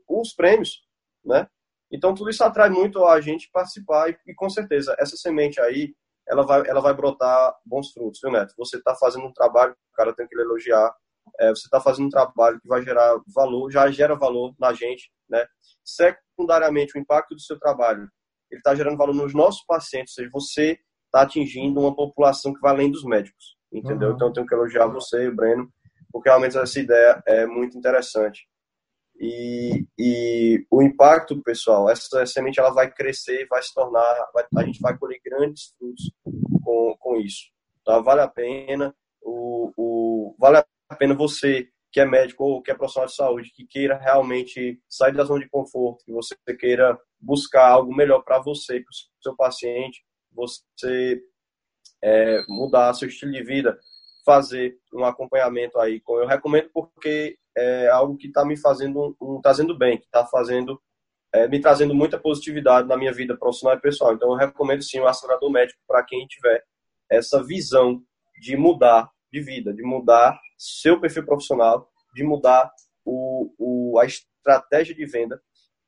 [0.09, 0.78] os prêmios,
[1.24, 1.49] né?
[1.93, 5.93] Então tudo isso atrai muito a gente participar e, e, com certeza essa semente aí
[6.28, 8.55] ela vai ela vai brotar bons frutos, viu Neto?
[8.57, 10.95] Você está fazendo um trabalho, o cara tem que elogiar.
[11.41, 15.11] É, você está fazendo um trabalho que vai gerar valor, já gera valor na gente,
[15.28, 15.45] né?
[15.85, 18.09] Secundariamente o impacto do seu trabalho
[18.53, 22.61] ele está gerando valor nos nossos pacientes, ou seja, você está atingindo uma população que
[22.61, 24.10] vai além dos médicos entendeu?
[24.10, 24.14] Uhum.
[24.14, 25.68] Então eu tenho que elogiar você e o Breno,
[26.12, 28.46] porque realmente essa ideia é muito interessante.
[29.20, 34.64] E, e o impacto, pessoal, essa semente ela vai crescer, vai se tornar, vai, a
[34.64, 36.12] gente vai colher grandes frutos
[36.64, 37.50] com, com isso.
[37.84, 38.00] Tá?
[38.00, 42.74] Vale a pena, o, o, vale a pena você que é médico ou que é
[42.74, 47.68] profissional de saúde, que queira realmente sair da zona de conforto, que você queira buscar
[47.68, 51.22] algo melhor para você, para o seu paciente, você
[52.05, 53.78] é, mudar seu estilo de vida,
[54.26, 56.02] fazer um acompanhamento aí.
[56.07, 60.78] Eu recomendo porque é algo que está me fazendo, um, trazendo bem, que está fazendo,
[61.32, 64.12] é, me trazendo muita positividade na minha vida profissional e pessoal.
[64.12, 66.62] Então eu recomendo sim o acelerador médico para quem tiver
[67.11, 68.02] essa visão
[68.38, 72.70] de mudar de vida, de mudar seu perfil profissional, de mudar
[73.05, 75.40] o, o, a estratégia de venda.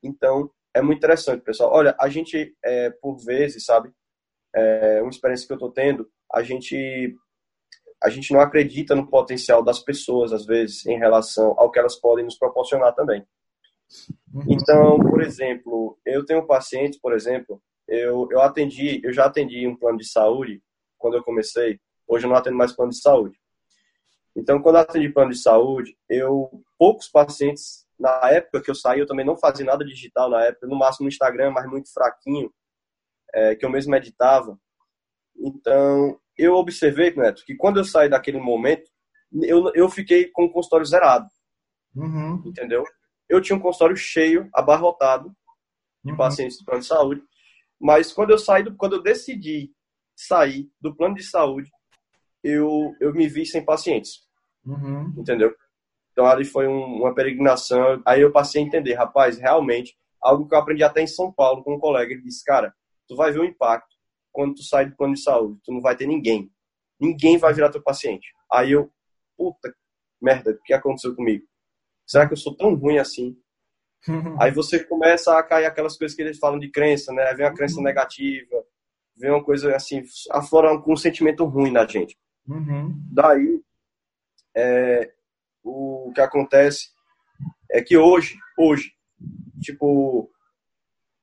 [0.02, 1.72] Então, é muito interessante, pessoal.
[1.72, 3.90] Olha, a gente, é, por vezes, sabe,
[4.56, 7.14] é, uma experiência que eu estou tendo, a gente
[8.02, 11.96] a gente não acredita no potencial das pessoas às vezes em relação ao que elas
[11.96, 13.26] podem nos proporcionar também.
[14.32, 14.44] Uhum.
[14.48, 19.66] Então, por exemplo, eu tenho um paciente, por exemplo, eu, eu atendi, eu já atendi
[19.66, 20.62] um plano de saúde
[20.98, 21.80] quando eu comecei.
[22.06, 23.38] Hoje eu não atendo mais plano de saúde.
[24.34, 29.00] Então, quando eu atendi plano de saúde, eu poucos pacientes na época que eu saí,
[29.00, 32.52] eu também não fazia nada digital na época, no máximo no Instagram, mas muito fraquinho,
[33.34, 34.58] é, que eu mesmo editava.
[35.36, 38.90] Então, eu observei, Neto, que quando eu saí daquele momento,
[39.42, 41.26] eu, eu fiquei com o consultório zerado.
[41.94, 42.42] Uhum.
[42.44, 42.84] Entendeu?
[43.28, 45.34] Eu tinha um consultório cheio, abarrotado
[46.04, 46.16] de uhum.
[46.16, 47.22] pacientes do plano de saúde.
[47.80, 49.70] Mas quando eu saí, do, quando eu decidi
[50.14, 51.70] sair do plano de saúde,
[52.42, 54.20] eu, eu me vi sem pacientes.
[54.64, 55.14] Uhum.
[55.18, 55.54] Entendeu?
[56.12, 58.00] Então ali foi um, uma peregrinação.
[58.06, 61.62] Aí eu passei a entender, rapaz, realmente, algo que eu aprendi até em São Paulo
[61.62, 62.12] com um colega.
[62.12, 62.74] Ele disse, cara,
[63.06, 63.94] tu vai ver o impacto
[64.32, 65.60] quando tu sai do plano de saúde.
[65.64, 66.50] Tu não vai ter ninguém.
[67.00, 68.28] Ninguém vai virar teu paciente.
[68.50, 68.90] Aí eu,
[69.36, 69.74] puta
[70.20, 71.44] merda, o que aconteceu comigo?
[72.06, 73.36] Será que eu sou tão ruim assim?
[74.40, 77.34] Aí você começa a cair aquelas coisas que eles falam de crença, né?
[77.34, 77.82] Vem uma crença uhum.
[77.82, 78.64] negativa,
[79.16, 82.16] vem uma coisa assim, aflora um sentimento ruim na gente.
[82.46, 82.94] Uhum.
[83.12, 83.60] Daí,
[84.56, 85.12] é,
[85.62, 86.90] o que acontece
[87.70, 88.92] é que hoje, hoje,
[89.60, 90.30] tipo,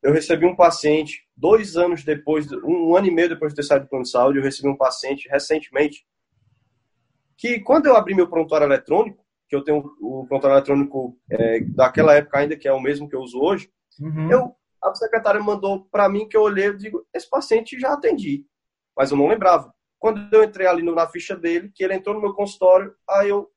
[0.04, 3.86] eu recebi um paciente, dois anos depois, um ano e meio depois de ter saído
[3.86, 6.06] do plano de saúde, eu recebi um paciente recentemente,
[7.38, 12.16] que quando eu abri meu prontuário eletrônico, que eu tenho o prontuário eletrônico é, daquela
[12.16, 14.30] época ainda, que é o mesmo que eu uso hoje, uhum.
[14.30, 18.46] eu, a secretária mandou para mim que eu olhei e digo, esse paciente já atendi,
[18.96, 19.74] mas eu não lembrava.
[19.98, 23.50] Quando eu entrei ali na ficha dele, que ele entrou no meu consultório, aí eu,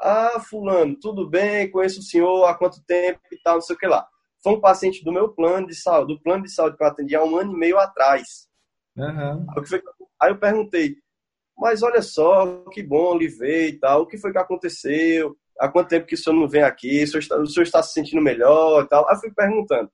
[0.00, 3.78] ah, fulano, tudo bem, conheço o senhor há quanto tempo e tal, não sei o
[3.78, 4.06] que lá.
[4.46, 7.16] Foi um paciente do meu plano de saúde, do plano de saúde que eu atendi
[7.16, 8.48] há um ano e meio atrás.
[8.96, 9.44] Uhum.
[10.22, 10.94] Aí eu perguntei,
[11.58, 15.36] mas olha só, que bom lhe ver e tal, o que foi que aconteceu?
[15.58, 17.02] Há quanto tempo que o senhor não vem aqui?
[17.02, 19.08] O senhor está, o senhor está se sentindo melhor e tal?
[19.08, 19.90] Aí eu fui perguntando.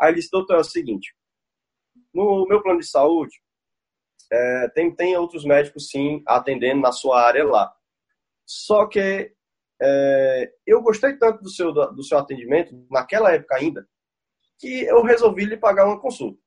[0.00, 1.14] Aí ele disse, doutor, é o seguinte,
[2.12, 3.40] no meu plano de saúde,
[4.32, 7.72] é, tem, tem outros médicos, sim, atendendo na sua área lá.
[8.44, 9.32] Só que
[9.80, 13.88] é, eu gostei tanto do seu, do seu atendimento, naquela época ainda,
[14.62, 16.38] que eu resolvi lhe pagar uma consulta.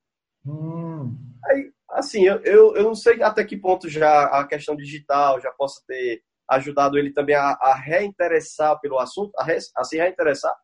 [0.45, 1.13] Hum.
[1.43, 5.51] Aí, assim, eu, eu, eu não sei até que ponto já a questão digital já
[5.51, 10.55] possa ter ajudado ele também a, a reinteressar pelo assunto, a, re, a se reinteressar,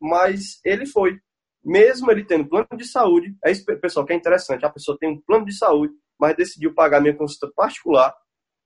[0.00, 1.18] mas ele foi.
[1.62, 5.10] Mesmo ele tendo plano de saúde, é isso, pessoal, que é interessante, a pessoa tem
[5.10, 8.14] um plano de saúde, mas decidiu pagar minha consulta particular,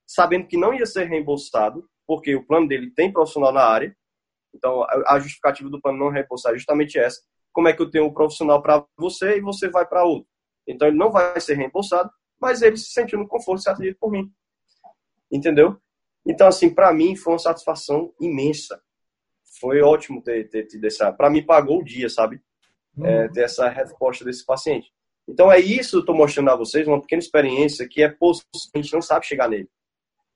[0.07, 3.97] sabendo que não ia ser reembolsado, porque o plano dele tem profissional na área.
[4.53, 7.19] Então, a justificativa do plano não reembolsar é justamente essa.
[7.55, 10.27] Como é que eu tenho um profissional para você e você vai para outro?
[10.67, 13.95] Então, ele não vai ser reembolsado, mas ele se sentiu no conforto de ser atendido
[13.97, 14.29] por mim.
[15.31, 15.77] Entendeu?
[16.27, 18.77] Então, assim, para mim foi uma satisfação imensa.
[19.57, 21.13] Foi ótimo ter, ter tido essa.
[21.13, 22.41] Para mim, pagou o dia, sabe?
[22.97, 23.05] Uhum.
[23.05, 24.91] É, ter essa resposta desse paciente.
[25.25, 28.49] Então é isso que eu estou mostrando a vocês, uma pequena experiência que é possível,
[28.75, 29.69] a gente não sabe chegar nele.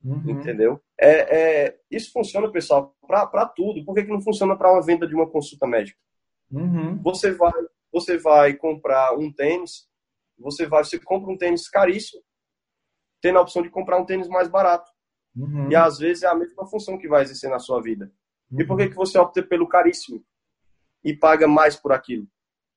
[0.03, 0.29] Uhum.
[0.29, 0.81] Entendeu?
[0.97, 3.83] É, é, isso funciona, pessoal, para tudo.
[3.83, 5.99] Por que, que não funciona para uma venda de uma consulta médica?
[6.51, 7.01] Uhum.
[7.01, 7.53] Você vai
[7.91, 9.87] você vai comprar um tênis,
[10.37, 12.21] você vai você compra um tênis caríssimo,
[13.21, 14.89] tendo a opção de comprar um tênis mais barato.
[15.35, 15.71] Uhum.
[15.71, 18.11] E às vezes é a mesma função que vai exercer na sua vida.
[18.51, 18.89] E por que, uhum.
[18.89, 20.23] que você opta pelo caríssimo
[21.03, 22.27] e paga mais por aquilo?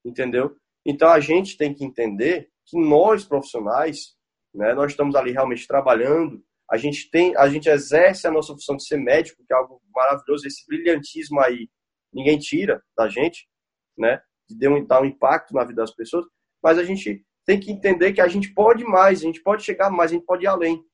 [0.04, 0.56] Entendeu?
[0.84, 4.16] Então a gente tem que entender que nós profissionais,
[4.54, 8.76] né, nós estamos ali realmente trabalhando, a gente tem, a gente exerce a nossa função
[8.76, 11.68] de ser médico, que é algo maravilhoso, esse brilhantismo aí
[12.12, 13.48] ninguém tira da gente,
[13.96, 16.26] né, de dar um impacto na vida das pessoas,
[16.62, 19.90] mas a gente tem que entender que a gente pode mais, a gente pode chegar
[19.90, 20.84] mais, a gente pode ir além.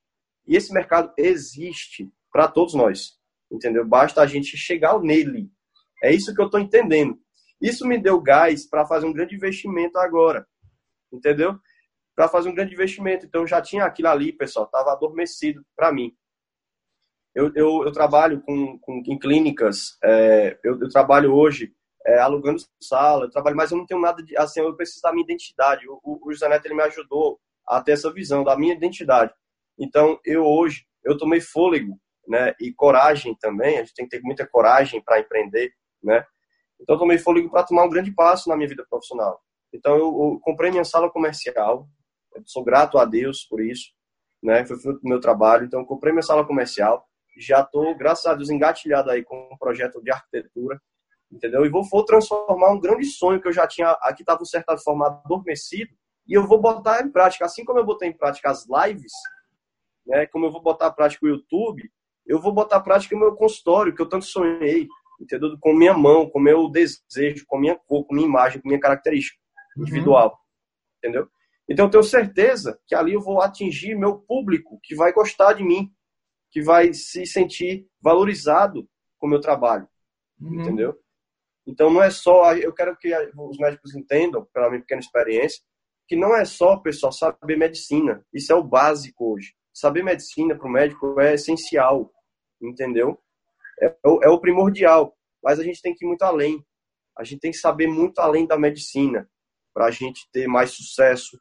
[0.47, 3.17] E esse mercado existe para todos nós,
[3.51, 3.85] entendeu?
[3.85, 5.51] Basta a gente chegar nele.
[6.03, 7.19] É isso que eu estou entendendo.
[7.61, 10.47] Isso me deu gás para fazer um grande investimento agora,
[11.11, 11.59] entendeu?
[12.15, 13.25] Para fazer um grande investimento.
[13.25, 16.15] Então, já tinha aquilo ali, pessoal, estava adormecido para mim.
[17.35, 21.73] Eu, eu, eu, trabalho com, com, em clínicas, é, eu, eu, trabalho hoje
[22.09, 24.35] é, alugando sala, eu trabalho, mas eu não tenho nada de.
[24.37, 25.87] Assim, eu preciso da minha identidade.
[25.87, 29.31] O, o, José Neto ele me ajudou a ter essa visão da minha identidade.
[29.77, 34.23] Então, eu hoje, eu tomei fôlego né, e coragem também, a gente tem que ter
[34.23, 35.71] muita coragem para empreender,
[36.03, 36.25] né?
[36.79, 39.39] Então, eu tomei fôlego para tomar um grande passo na minha vida profissional.
[39.71, 41.87] Então, eu, eu comprei minha sala comercial,
[42.45, 43.91] sou grato a Deus por isso,
[44.41, 44.65] né?
[44.65, 45.65] Foi fruto do meu trabalho.
[45.65, 47.07] Então, comprei minha sala comercial,
[47.37, 50.81] já estou, graças a Deus, engatilhado aí com um projeto de arquitetura,
[51.31, 51.65] entendeu?
[51.65, 54.77] E vou, vou transformar um grande sonho que eu já tinha, aqui estava, de certa
[54.77, 55.91] forma, adormecido,
[56.27, 57.45] e eu vou botar em prática.
[57.45, 59.11] Assim como eu botei em prática as lives,
[60.05, 60.25] né?
[60.27, 61.89] Como eu vou botar em prática o YouTube,
[62.25, 64.87] eu vou botar em prática o meu consultório, que eu tanto sonhei,
[65.19, 65.57] entendeu?
[65.59, 69.37] Com minha mão, com meu desejo, com minha cor, com minha imagem, com minha característica
[69.75, 69.83] uhum.
[69.83, 70.37] individual,
[70.97, 71.27] entendeu?
[71.67, 75.63] Então eu tenho certeza que ali eu vou atingir meu público que vai gostar de
[75.63, 75.91] mim,
[76.51, 78.87] que vai se sentir valorizado
[79.19, 79.87] com o meu trabalho,
[80.41, 80.61] uhum.
[80.61, 80.97] entendeu?
[81.69, 85.61] Então não é só, eu quero que os médicos entendam, pela minha pequena experiência,
[86.07, 88.25] que não é só, pessoal, saber medicina.
[88.33, 89.53] Isso é o básico hoje.
[89.71, 92.11] Saber medicina para o médico é essencial,
[92.59, 93.19] entendeu?
[93.79, 95.15] É, é o primordial.
[95.43, 96.65] Mas a gente tem que ir muito além.
[97.15, 99.29] A gente tem que saber muito além da medicina
[99.71, 101.39] para a gente ter mais sucesso.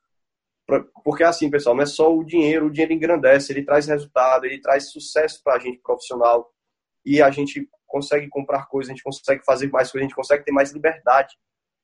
[1.03, 4.61] Porque assim, pessoal, não é só o dinheiro, o dinheiro engrandece, ele traz resultado, ele
[4.61, 6.53] traz sucesso para a gente profissional
[7.09, 10.45] e a gente consegue comprar coisas, a gente consegue fazer mais coisas, a gente consegue
[10.45, 11.35] ter mais liberdade,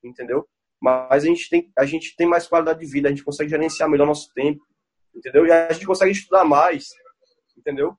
[0.02, 0.46] entendeu?
[0.78, 3.88] Mas a gente tem, a gente tem mais qualidade de vida, a gente consegue gerenciar
[3.88, 4.62] melhor nosso tempo,
[5.14, 5.46] entendeu?
[5.46, 6.90] E a gente consegue estudar mais,
[7.56, 7.96] entendeu?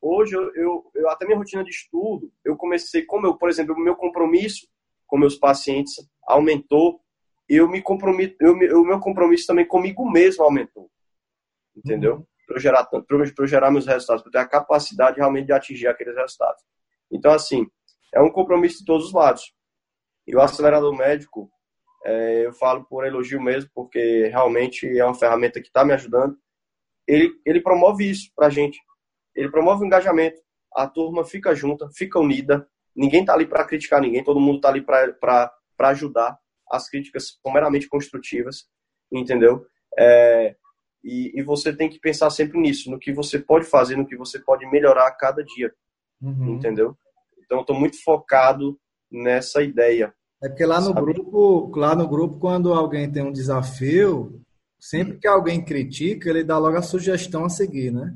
[0.00, 3.74] Hoje, eu, eu, eu até minha rotina de estudo, eu comecei, como eu, por exemplo,
[3.74, 4.68] o meu compromisso
[5.08, 5.96] com meus pacientes
[6.28, 7.00] aumentou,
[7.48, 10.88] eu me comprometo, eu, o meu compromisso também comigo mesmo aumentou,
[11.76, 12.16] entendeu?
[12.16, 12.26] Uhum.
[12.48, 12.88] Para eu gerar,
[13.44, 16.62] gerar meus resultados, para ter a capacidade realmente de atingir aqueles resultados.
[17.12, 17.66] Então, assim,
[18.14, 19.52] é um compromisso de todos os lados.
[20.26, 21.50] E o acelerador médico,
[22.06, 26.38] é, eu falo por elogio mesmo, porque realmente é uma ferramenta que está me ajudando.
[27.06, 28.78] Ele, ele promove isso para a gente.
[29.34, 30.40] Ele promove o engajamento.
[30.74, 32.66] A turma fica junta, fica unida.
[32.96, 36.38] Ninguém está ali para criticar ninguém, todo mundo está ali para ajudar.
[36.70, 38.66] As críticas são meramente construtivas,
[39.12, 39.66] entendeu?
[39.98, 40.56] É,
[41.02, 44.16] e, e, você tem que pensar sempre nisso, no que você pode fazer, no que
[44.16, 45.72] você pode melhorar a cada dia,
[46.20, 46.54] uhum.
[46.54, 46.96] entendeu?
[47.44, 48.78] Então, estou muito focado
[49.10, 50.12] nessa ideia.
[50.42, 51.00] É porque lá no sabe?
[51.00, 54.40] grupo, lá no grupo, quando alguém tem um desafio,
[54.78, 58.14] sempre que alguém critica, ele dá logo a sugestão a seguir, né?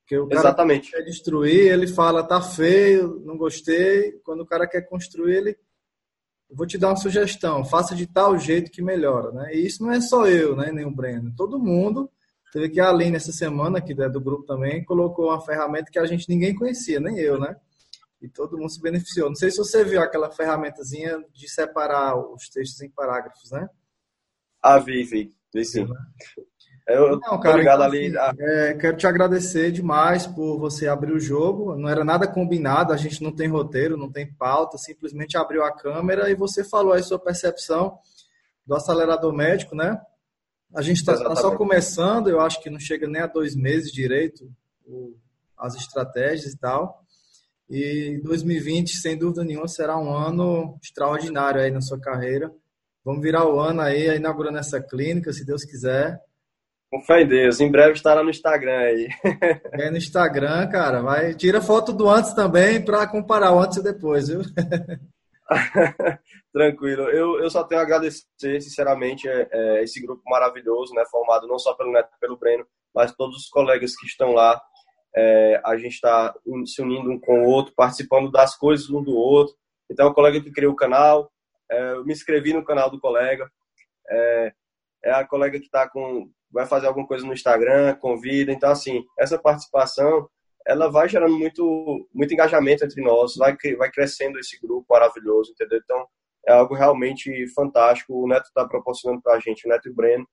[0.00, 0.90] Porque o cara Exatamente.
[0.90, 4.12] quer destruir, ele fala, tá feio, não gostei.
[4.24, 5.56] Quando o cara quer construir, ele
[6.54, 9.54] vou te dar uma sugestão, faça de tal jeito que melhora, né?
[9.54, 12.10] E isso não é só eu, né, nem o Breno, todo mundo.
[12.52, 15.98] Teve que a Aline essa semana, que é do grupo também, colocou uma ferramenta que
[15.98, 17.56] a gente ninguém conhecia, nem eu, né?
[18.22, 19.28] E todo mundo se beneficiou.
[19.28, 23.68] Não sei se você viu aquela ferramentazinha de separar os textos em parágrafos, né?
[24.62, 25.34] Ah, vi, vi.
[25.52, 25.86] Vi sim.
[26.86, 26.96] Né?
[26.96, 28.16] Eu não, cara, então, ali.
[28.16, 31.76] Assim, é, quero te agradecer demais por você abrir o jogo.
[31.76, 35.72] Não era nada combinado, a gente não tem roteiro, não tem pauta, simplesmente abriu a
[35.72, 37.98] câmera e você falou aí sua percepção
[38.66, 40.00] do acelerador médico, né?
[40.74, 43.92] A gente está tá só começando, eu acho que não chega nem a dois meses
[43.92, 44.50] direito
[45.56, 47.02] as estratégias e tal.
[47.68, 52.52] E 2020, sem dúvida nenhuma, será um ano extraordinário aí na sua carreira.
[53.04, 56.20] Vamos virar o ano aí, inaugurando essa clínica, se Deus quiser.
[56.94, 57.58] Com fé em Deus.
[57.58, 59.08] Em breve estará no Instagram aí.
[59.72, 61.02] É no Instagram, cara.
[61.02, 64.42] Vai, tira foto do antes também para comparar o antes e depois, viu?
[66.52, 67.10] Tranquilo.
[67.10, 71.58] Eu, eu só tenho a agradecer, sinceramente, é, é, esse grupo maravilhoso, né, formado não
[71.58, 72.64] só pelo Neto, pelo Breno,
[72.94, 74.62] mas todos os colegas que estão lá.
[75.16, 76.32] É, a gente está
[76.64, 79.52] se unindo um com o outro, participando das coisas um do outro.
[79.90, 81.28] Então, o colega que criou o canal,
[81.68, 83.50] é, eu me inscrevi no canal do colega.
[84.08, 84.52] É,
[85.06, 88.52] é a colega que está com vai fazer alguma coisa no Instagram, convida.
[88.52, 90.28] Então, assim, essa participação,
[90.64, 95.80] ela vai gerando muito, muito engajamento entre nós, vai, vai crescendo esse grupo maravilhoso, entendeu?
[95.82, 96.06] Então,
[96.46, 98.14] é algo realmente fantástico.
[98.14, 100.26] O Neto está proporcionando para a gente, o Neto e o Breno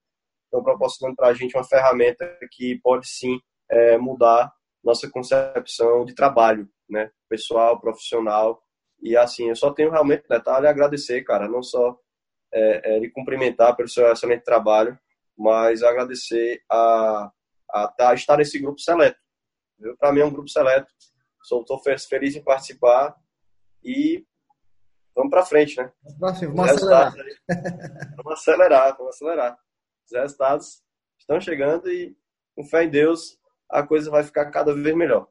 [0.46, 4.54] estão proporcionando para a gente uma ferramenta que pode sim é, mudar
[4.84, 7.10] nossa concepção de trabalho, né?
[7.28, 8.62] Pessoal, profissional.
[9.02, 11.98] E assim, eu só tenho realmente, Neto, a agradecer, cara, não só
[12.54, 14.98] é, é, cumprimentar pelo seu excelente trabalho,
[15.38, 17.32] mas agradecer a,
[17.72, 19.20] a, a estar nesse grupo seleto.
[20.00, 20.92] Para mim é um grupo seleto.
[21.42, 23.16] Estou feliz em participar
[23.84, 24.26] e
[25.16, 25.92] vamos para frente, né?
[26.20, 27.14] Vamos acelerar.
[28.16, 29.58] vamos acelerar, vamos acelerar.
[30.06, 30.84] Os resultados
[31.20, 32.16] estão chegando e,
[32.56, 33.38] com fé em Deus,
[33.70, 35.28] a coisa vai ficar cada vez melhor.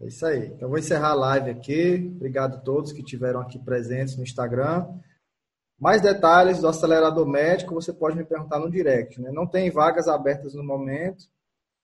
[0.00, 0.46] É isso aí.
[0.46, 2.12] Então, vou encerrar a live aqui.
[2.16, 4.88] Obrigado a todos que tiveram aqui presentes no Instagram.
[5.82, 9.20] Mais detalhes do acelerador médico você pode me perguntar no direct.
[9.20, 9.32] Né?
[9.32, 11.24] Não tem vagas abertas no momento,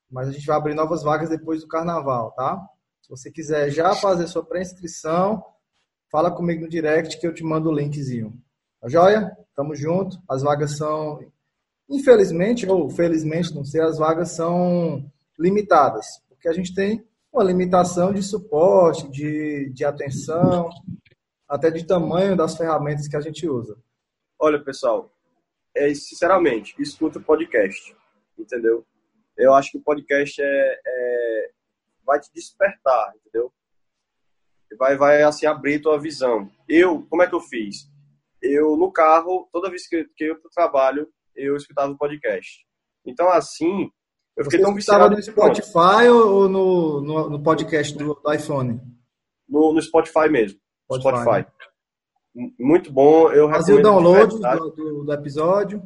[0.09, 2.65] mas a gente vai abrir novas vagas depois do carnaval, tá?
[3.03, 5.45] Se você quiser já fazer sua pré-inscrição,
[6.13, 8.41] fala comigo no direct que eu te mando o linkzinho.
[8.81, 9.37] Tá joia?
[9.57, 10.17] Tamo junto.
[10.29, 11.19] As vagas são,
[11.91, 18.13] infelizmente ou felizmente, não sei, as vagas são limitadas, porque a gente tem uma limitação
[18.13, 20.71] de suporte, de, de atenção,
[21.49, 23.77] até de tamanho das ferramentas que a gente usa.
[24.41, 25.11] Olha, pessoal,
[25.76, 27.97] é, sinceramente, escuta o podcast,
[28.39, 28.86] entendeu?
[29.36, 31.51] Eu acho que o podcast é, é,
[32.05, 33.53] vai te despertar, entendeu?
[34.76, 36.51] vai, vai assim, abrir tua visão.
[36.68, 37.91] Eu, como é que eu fiz?
[38.43, 42.64] Eu, no carro, toda vez que, que eu ia pro trabalho, eu escutava o podcast.
[43.05, 43.91] Então, assim,
[44.36, 45.11] eu fiquei Você tão viciado.
[45.11, 48.80] no Spotify ou no, no, no podcast do, do iPhone?
[49.49, 50.61] No, no, Spotify mesmo.
[50.84, 51.22] Spotify.
[51.22, 51.68] Spotify.
[52.59, 53.32] Muito bom.
[53.32, 55.82] Eu Fazia o download do, do, do, episódio?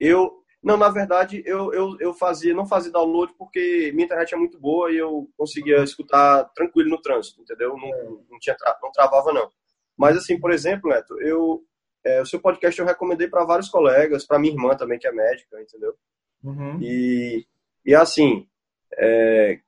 [0.00, 4.36] Eu, não, na verdade, eu, eu, eu fazia, não fazia download porque minha internet é
[4.36, 7.76] muito boa e eu conseguia escutar tranquilo no trânsito, entendeu?
[7.76, 8.04] Não, é.
[8.30, 9.50] não, tinha, não travava, não.
[9.96, 11.62] Mas, assim, por exemplo, Neto, eu,
[12.04, 15.12] é, o seu podcast eu recomendei para vários colegas, para minha irmã também, que é
[15.12, 15.94] médica, entendeu?
[16.42, 16.78] Uhum.
[16.80, 17.46] E,
[17.84, 18.48] e, assim,
[18.96, 19.60] é,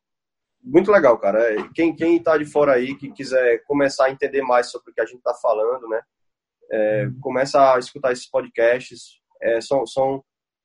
[0.63, 1.41] muito legal, cara.
[1.75, 5.01] Quem, quem tá de fora aí, que quiser começar a entender mais sobre o que
[5.01, 6.01] a gente tá falando, né?
[6.73, 9.21] É, começa a escutar esses podcasts.
[9.43, 10.23] É, são, são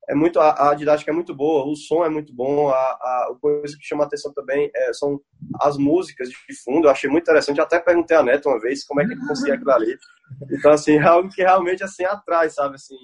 [0.08, 3.36] é muito a, a, didática é muito boa, o som é muito bom, a, a
[3.42, 5.20] coisa que chama atenção também é, são
[5.60, 6.88] as músicas de fundo.
[6.88, 7.60] Eu achei muito interessante.
[7.60, 9.98] até perguntei a Neto uma vez como é que ele conseguia aquilo ali.
[10.52, 12.96] Então assim, é algo que realmente assim atrai, sabe assim,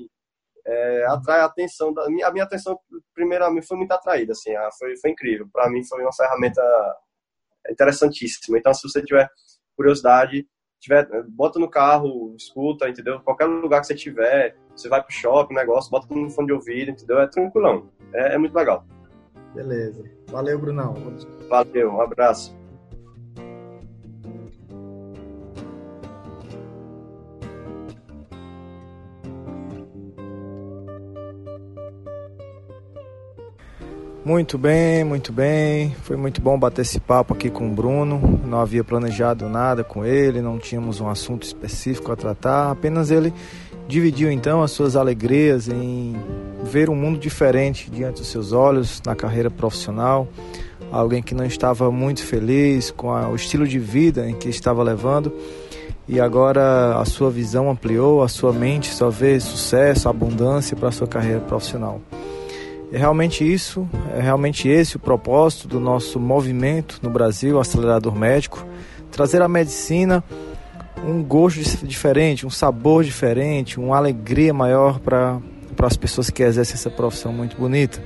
[0.66, 2.80] é, atrai a atenção da a minha atenção
[3.14, 5.48] primeiramente foi muito atraída, assim, foi foi incrível.
[5.52, 6.62] Para mim foi uma ferramenta
[7.70, 8.58] interessantíssima.
[8.58, 9.30] Então se você tiver
[9.76, 10.46] curiosidade,
[10.80, 13.20] tiver, bota no carro, escuta, entendeu?
[13.22, 16.92] Qualquer lugar que você tiver, você vai pro shopping, negócio, bota no fone de ouvido,
[16.92, 17.20] entendeu?
[17.20, 17.90] É tranquilão.
[18.14, 18.84] É, é muito legal.
[19.54, 20.04] Beleza.
[20.28, 20.96] Valeu, Brunão.
[21.50, 22.61] Valeu, um abraço.
[34.24, 35.96] Muito bem, muito bem.
[36.04, 38.40] Foi muito bom bater esse papo aqui com o Bruno.
[38.46, 43.34] Não havia planejado nada com ele, não tínhamos um assunto específico a tratar, apenas ele
[43.88, 46.16] dividiu então as suas alegrias em
[46.64, 50.28] ver um mundo diferente diante dos seus olhos na carreira profissional.
[50.92, 54.84] Alguém que não estava muito feliz com a, o estilo de vida em que estava
[54.84, 55.34] levando
[56.08, 60.92] e agora a sua visão ampliou, a sua mente só vê sucesso, abundância para a
[60.92, 62.00] sua carreira profissional.
[62.92, 68.66] É realmente isso, é realmente esse o propósito do nosso movimento no Brasil, Acelerador Médico,
[69.10, 70.22] trazer a medicina
[71.06, 75.40] um gosto diferente, um sabor diferente, uma alegria maior para
[75.82, 78.04] as pessoas que exercem essa profissão muito bonita.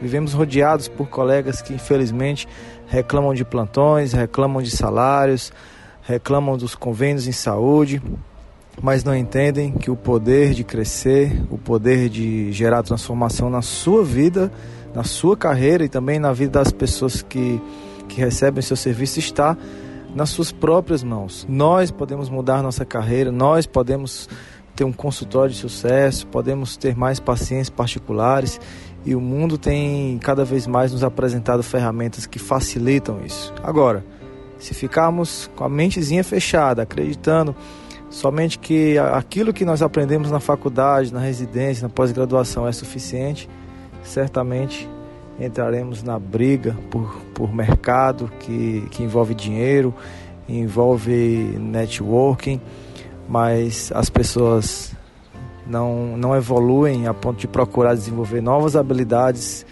[0.00, 2.48] Vivemos rodeados por colegas que infelizmente
[2.88, 5.52] reclamam de plantões, reclamam de salários,
[6.02, 8.02] reclamam dos convênios em saúde,
[8.80, 14.04] mas não entendem que o poder de crescer, o poder de gerar transformação na sua
[14.04, 14.50] vida,
[14.94, 17.60] na sua carreira e também na vida das pessoas que,
[18.08, 19.56] que recebem seu serviço está
[20.14, 21.46] nas suas próprias mãos.
[21.48, 24.28] Nós podemos mudar nossa carreira, nós podemos
[24.74, 28.60] ter um consultório de sucesso, podemos ter mais pacientes particulares
[29.04, 33.52] e o mundo tem cada vez mais nos apresentado ferramentas que facilitam isso.
[33.62, 34.04] Agora,
[34.58, 37.54] se ficarmos com a mentezinha fechada, acreditando
[38.12, 43.48] somente que aquilo que nós aprendemos na faculdade, na residência, na pós-graduação é suficiente,
[44.04, 44.88] certamente
[45.40, 49.94] entraremos na briga por, por mercado que, que envolve dinheiro,
[50.46, 51.10] envolve
[51.58, 52.60] networking,
[53.26, 54.92] mas as pessoas
[55.66, 59.64] não, não evoluem a ponto de procurar desenvolver novas habilidades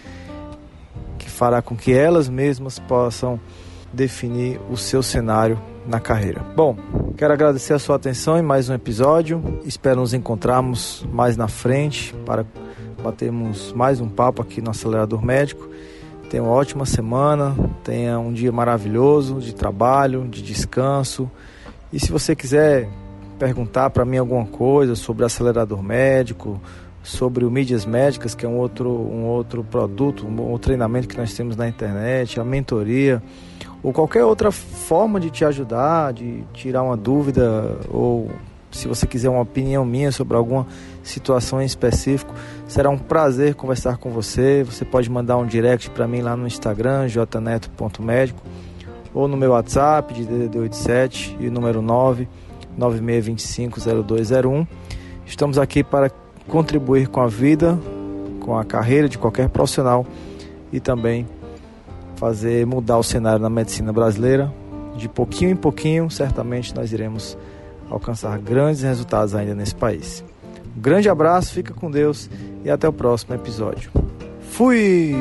[1.19, 3.39] que fará com que elas mesmas possam
[3.93, 6.41] definir o seu cenário na carreira.
[6.55, 6.77] Bom,
[7.17, 9.59] quero agradecer a sua atenção em mais um episódio.
[9.65, 12.45] Espero nos encontrarmos mais na frente para
[13.01, 15.69] batermos mais um papo aqui no Acelerador Médico.
[16.29, 21.29] Tenha uma ótima semana, tenha um dia maravilhoso de trabalho, de descanso.
[21.91, 22.87] E se você quiser
[23.37, 26.61] perguntar para mim alguma coisa sobre acelerador médico,
[27.03, 31.17] sobre o Mídias Médicas, que é um outro, um outro produto, um, um treinamento que
[31.17, 33.21] nós temos na internet, a mentoria,
[33.83, 38.29] ou qualquer outra forma de te ajudar, de tirar uma dúvida, ou
[38.71, 40.65] se você quiser uma opinião minha sobre alguma
[41.03, 42.33] situação em específico,
[42.67, 44.63] será um prazer conversar com você.
[44.63, 48.41] Você pode mandar um direct para mim lá no Instagram, jneto.médico,
[49.13, 52.27] ou no meu WhatsApp de DDD87 e número 9
[52.79, 54.67] 96250201.
[55.25, 56.09] Estamos aqui para
[56.47, 57.77] contribuir com a vida,
[58.39, 60.05] com a carreira de qualquer profissional
[60.71, 61.27] e também
[62.21, 64.53] fazer mudar o cenário na medicina brasileira.
[64.95, 67.35] De pouquinho em pouquinho, certamente nós iremos
[67.89, 70.23] alcançar grandes resultados ainda nesse país.
[70.77, 72.29] Um grande abraço, fica com Deus
[72.63, 73.89] e até o próximo episódio.
[74.51, 75.15] Fui!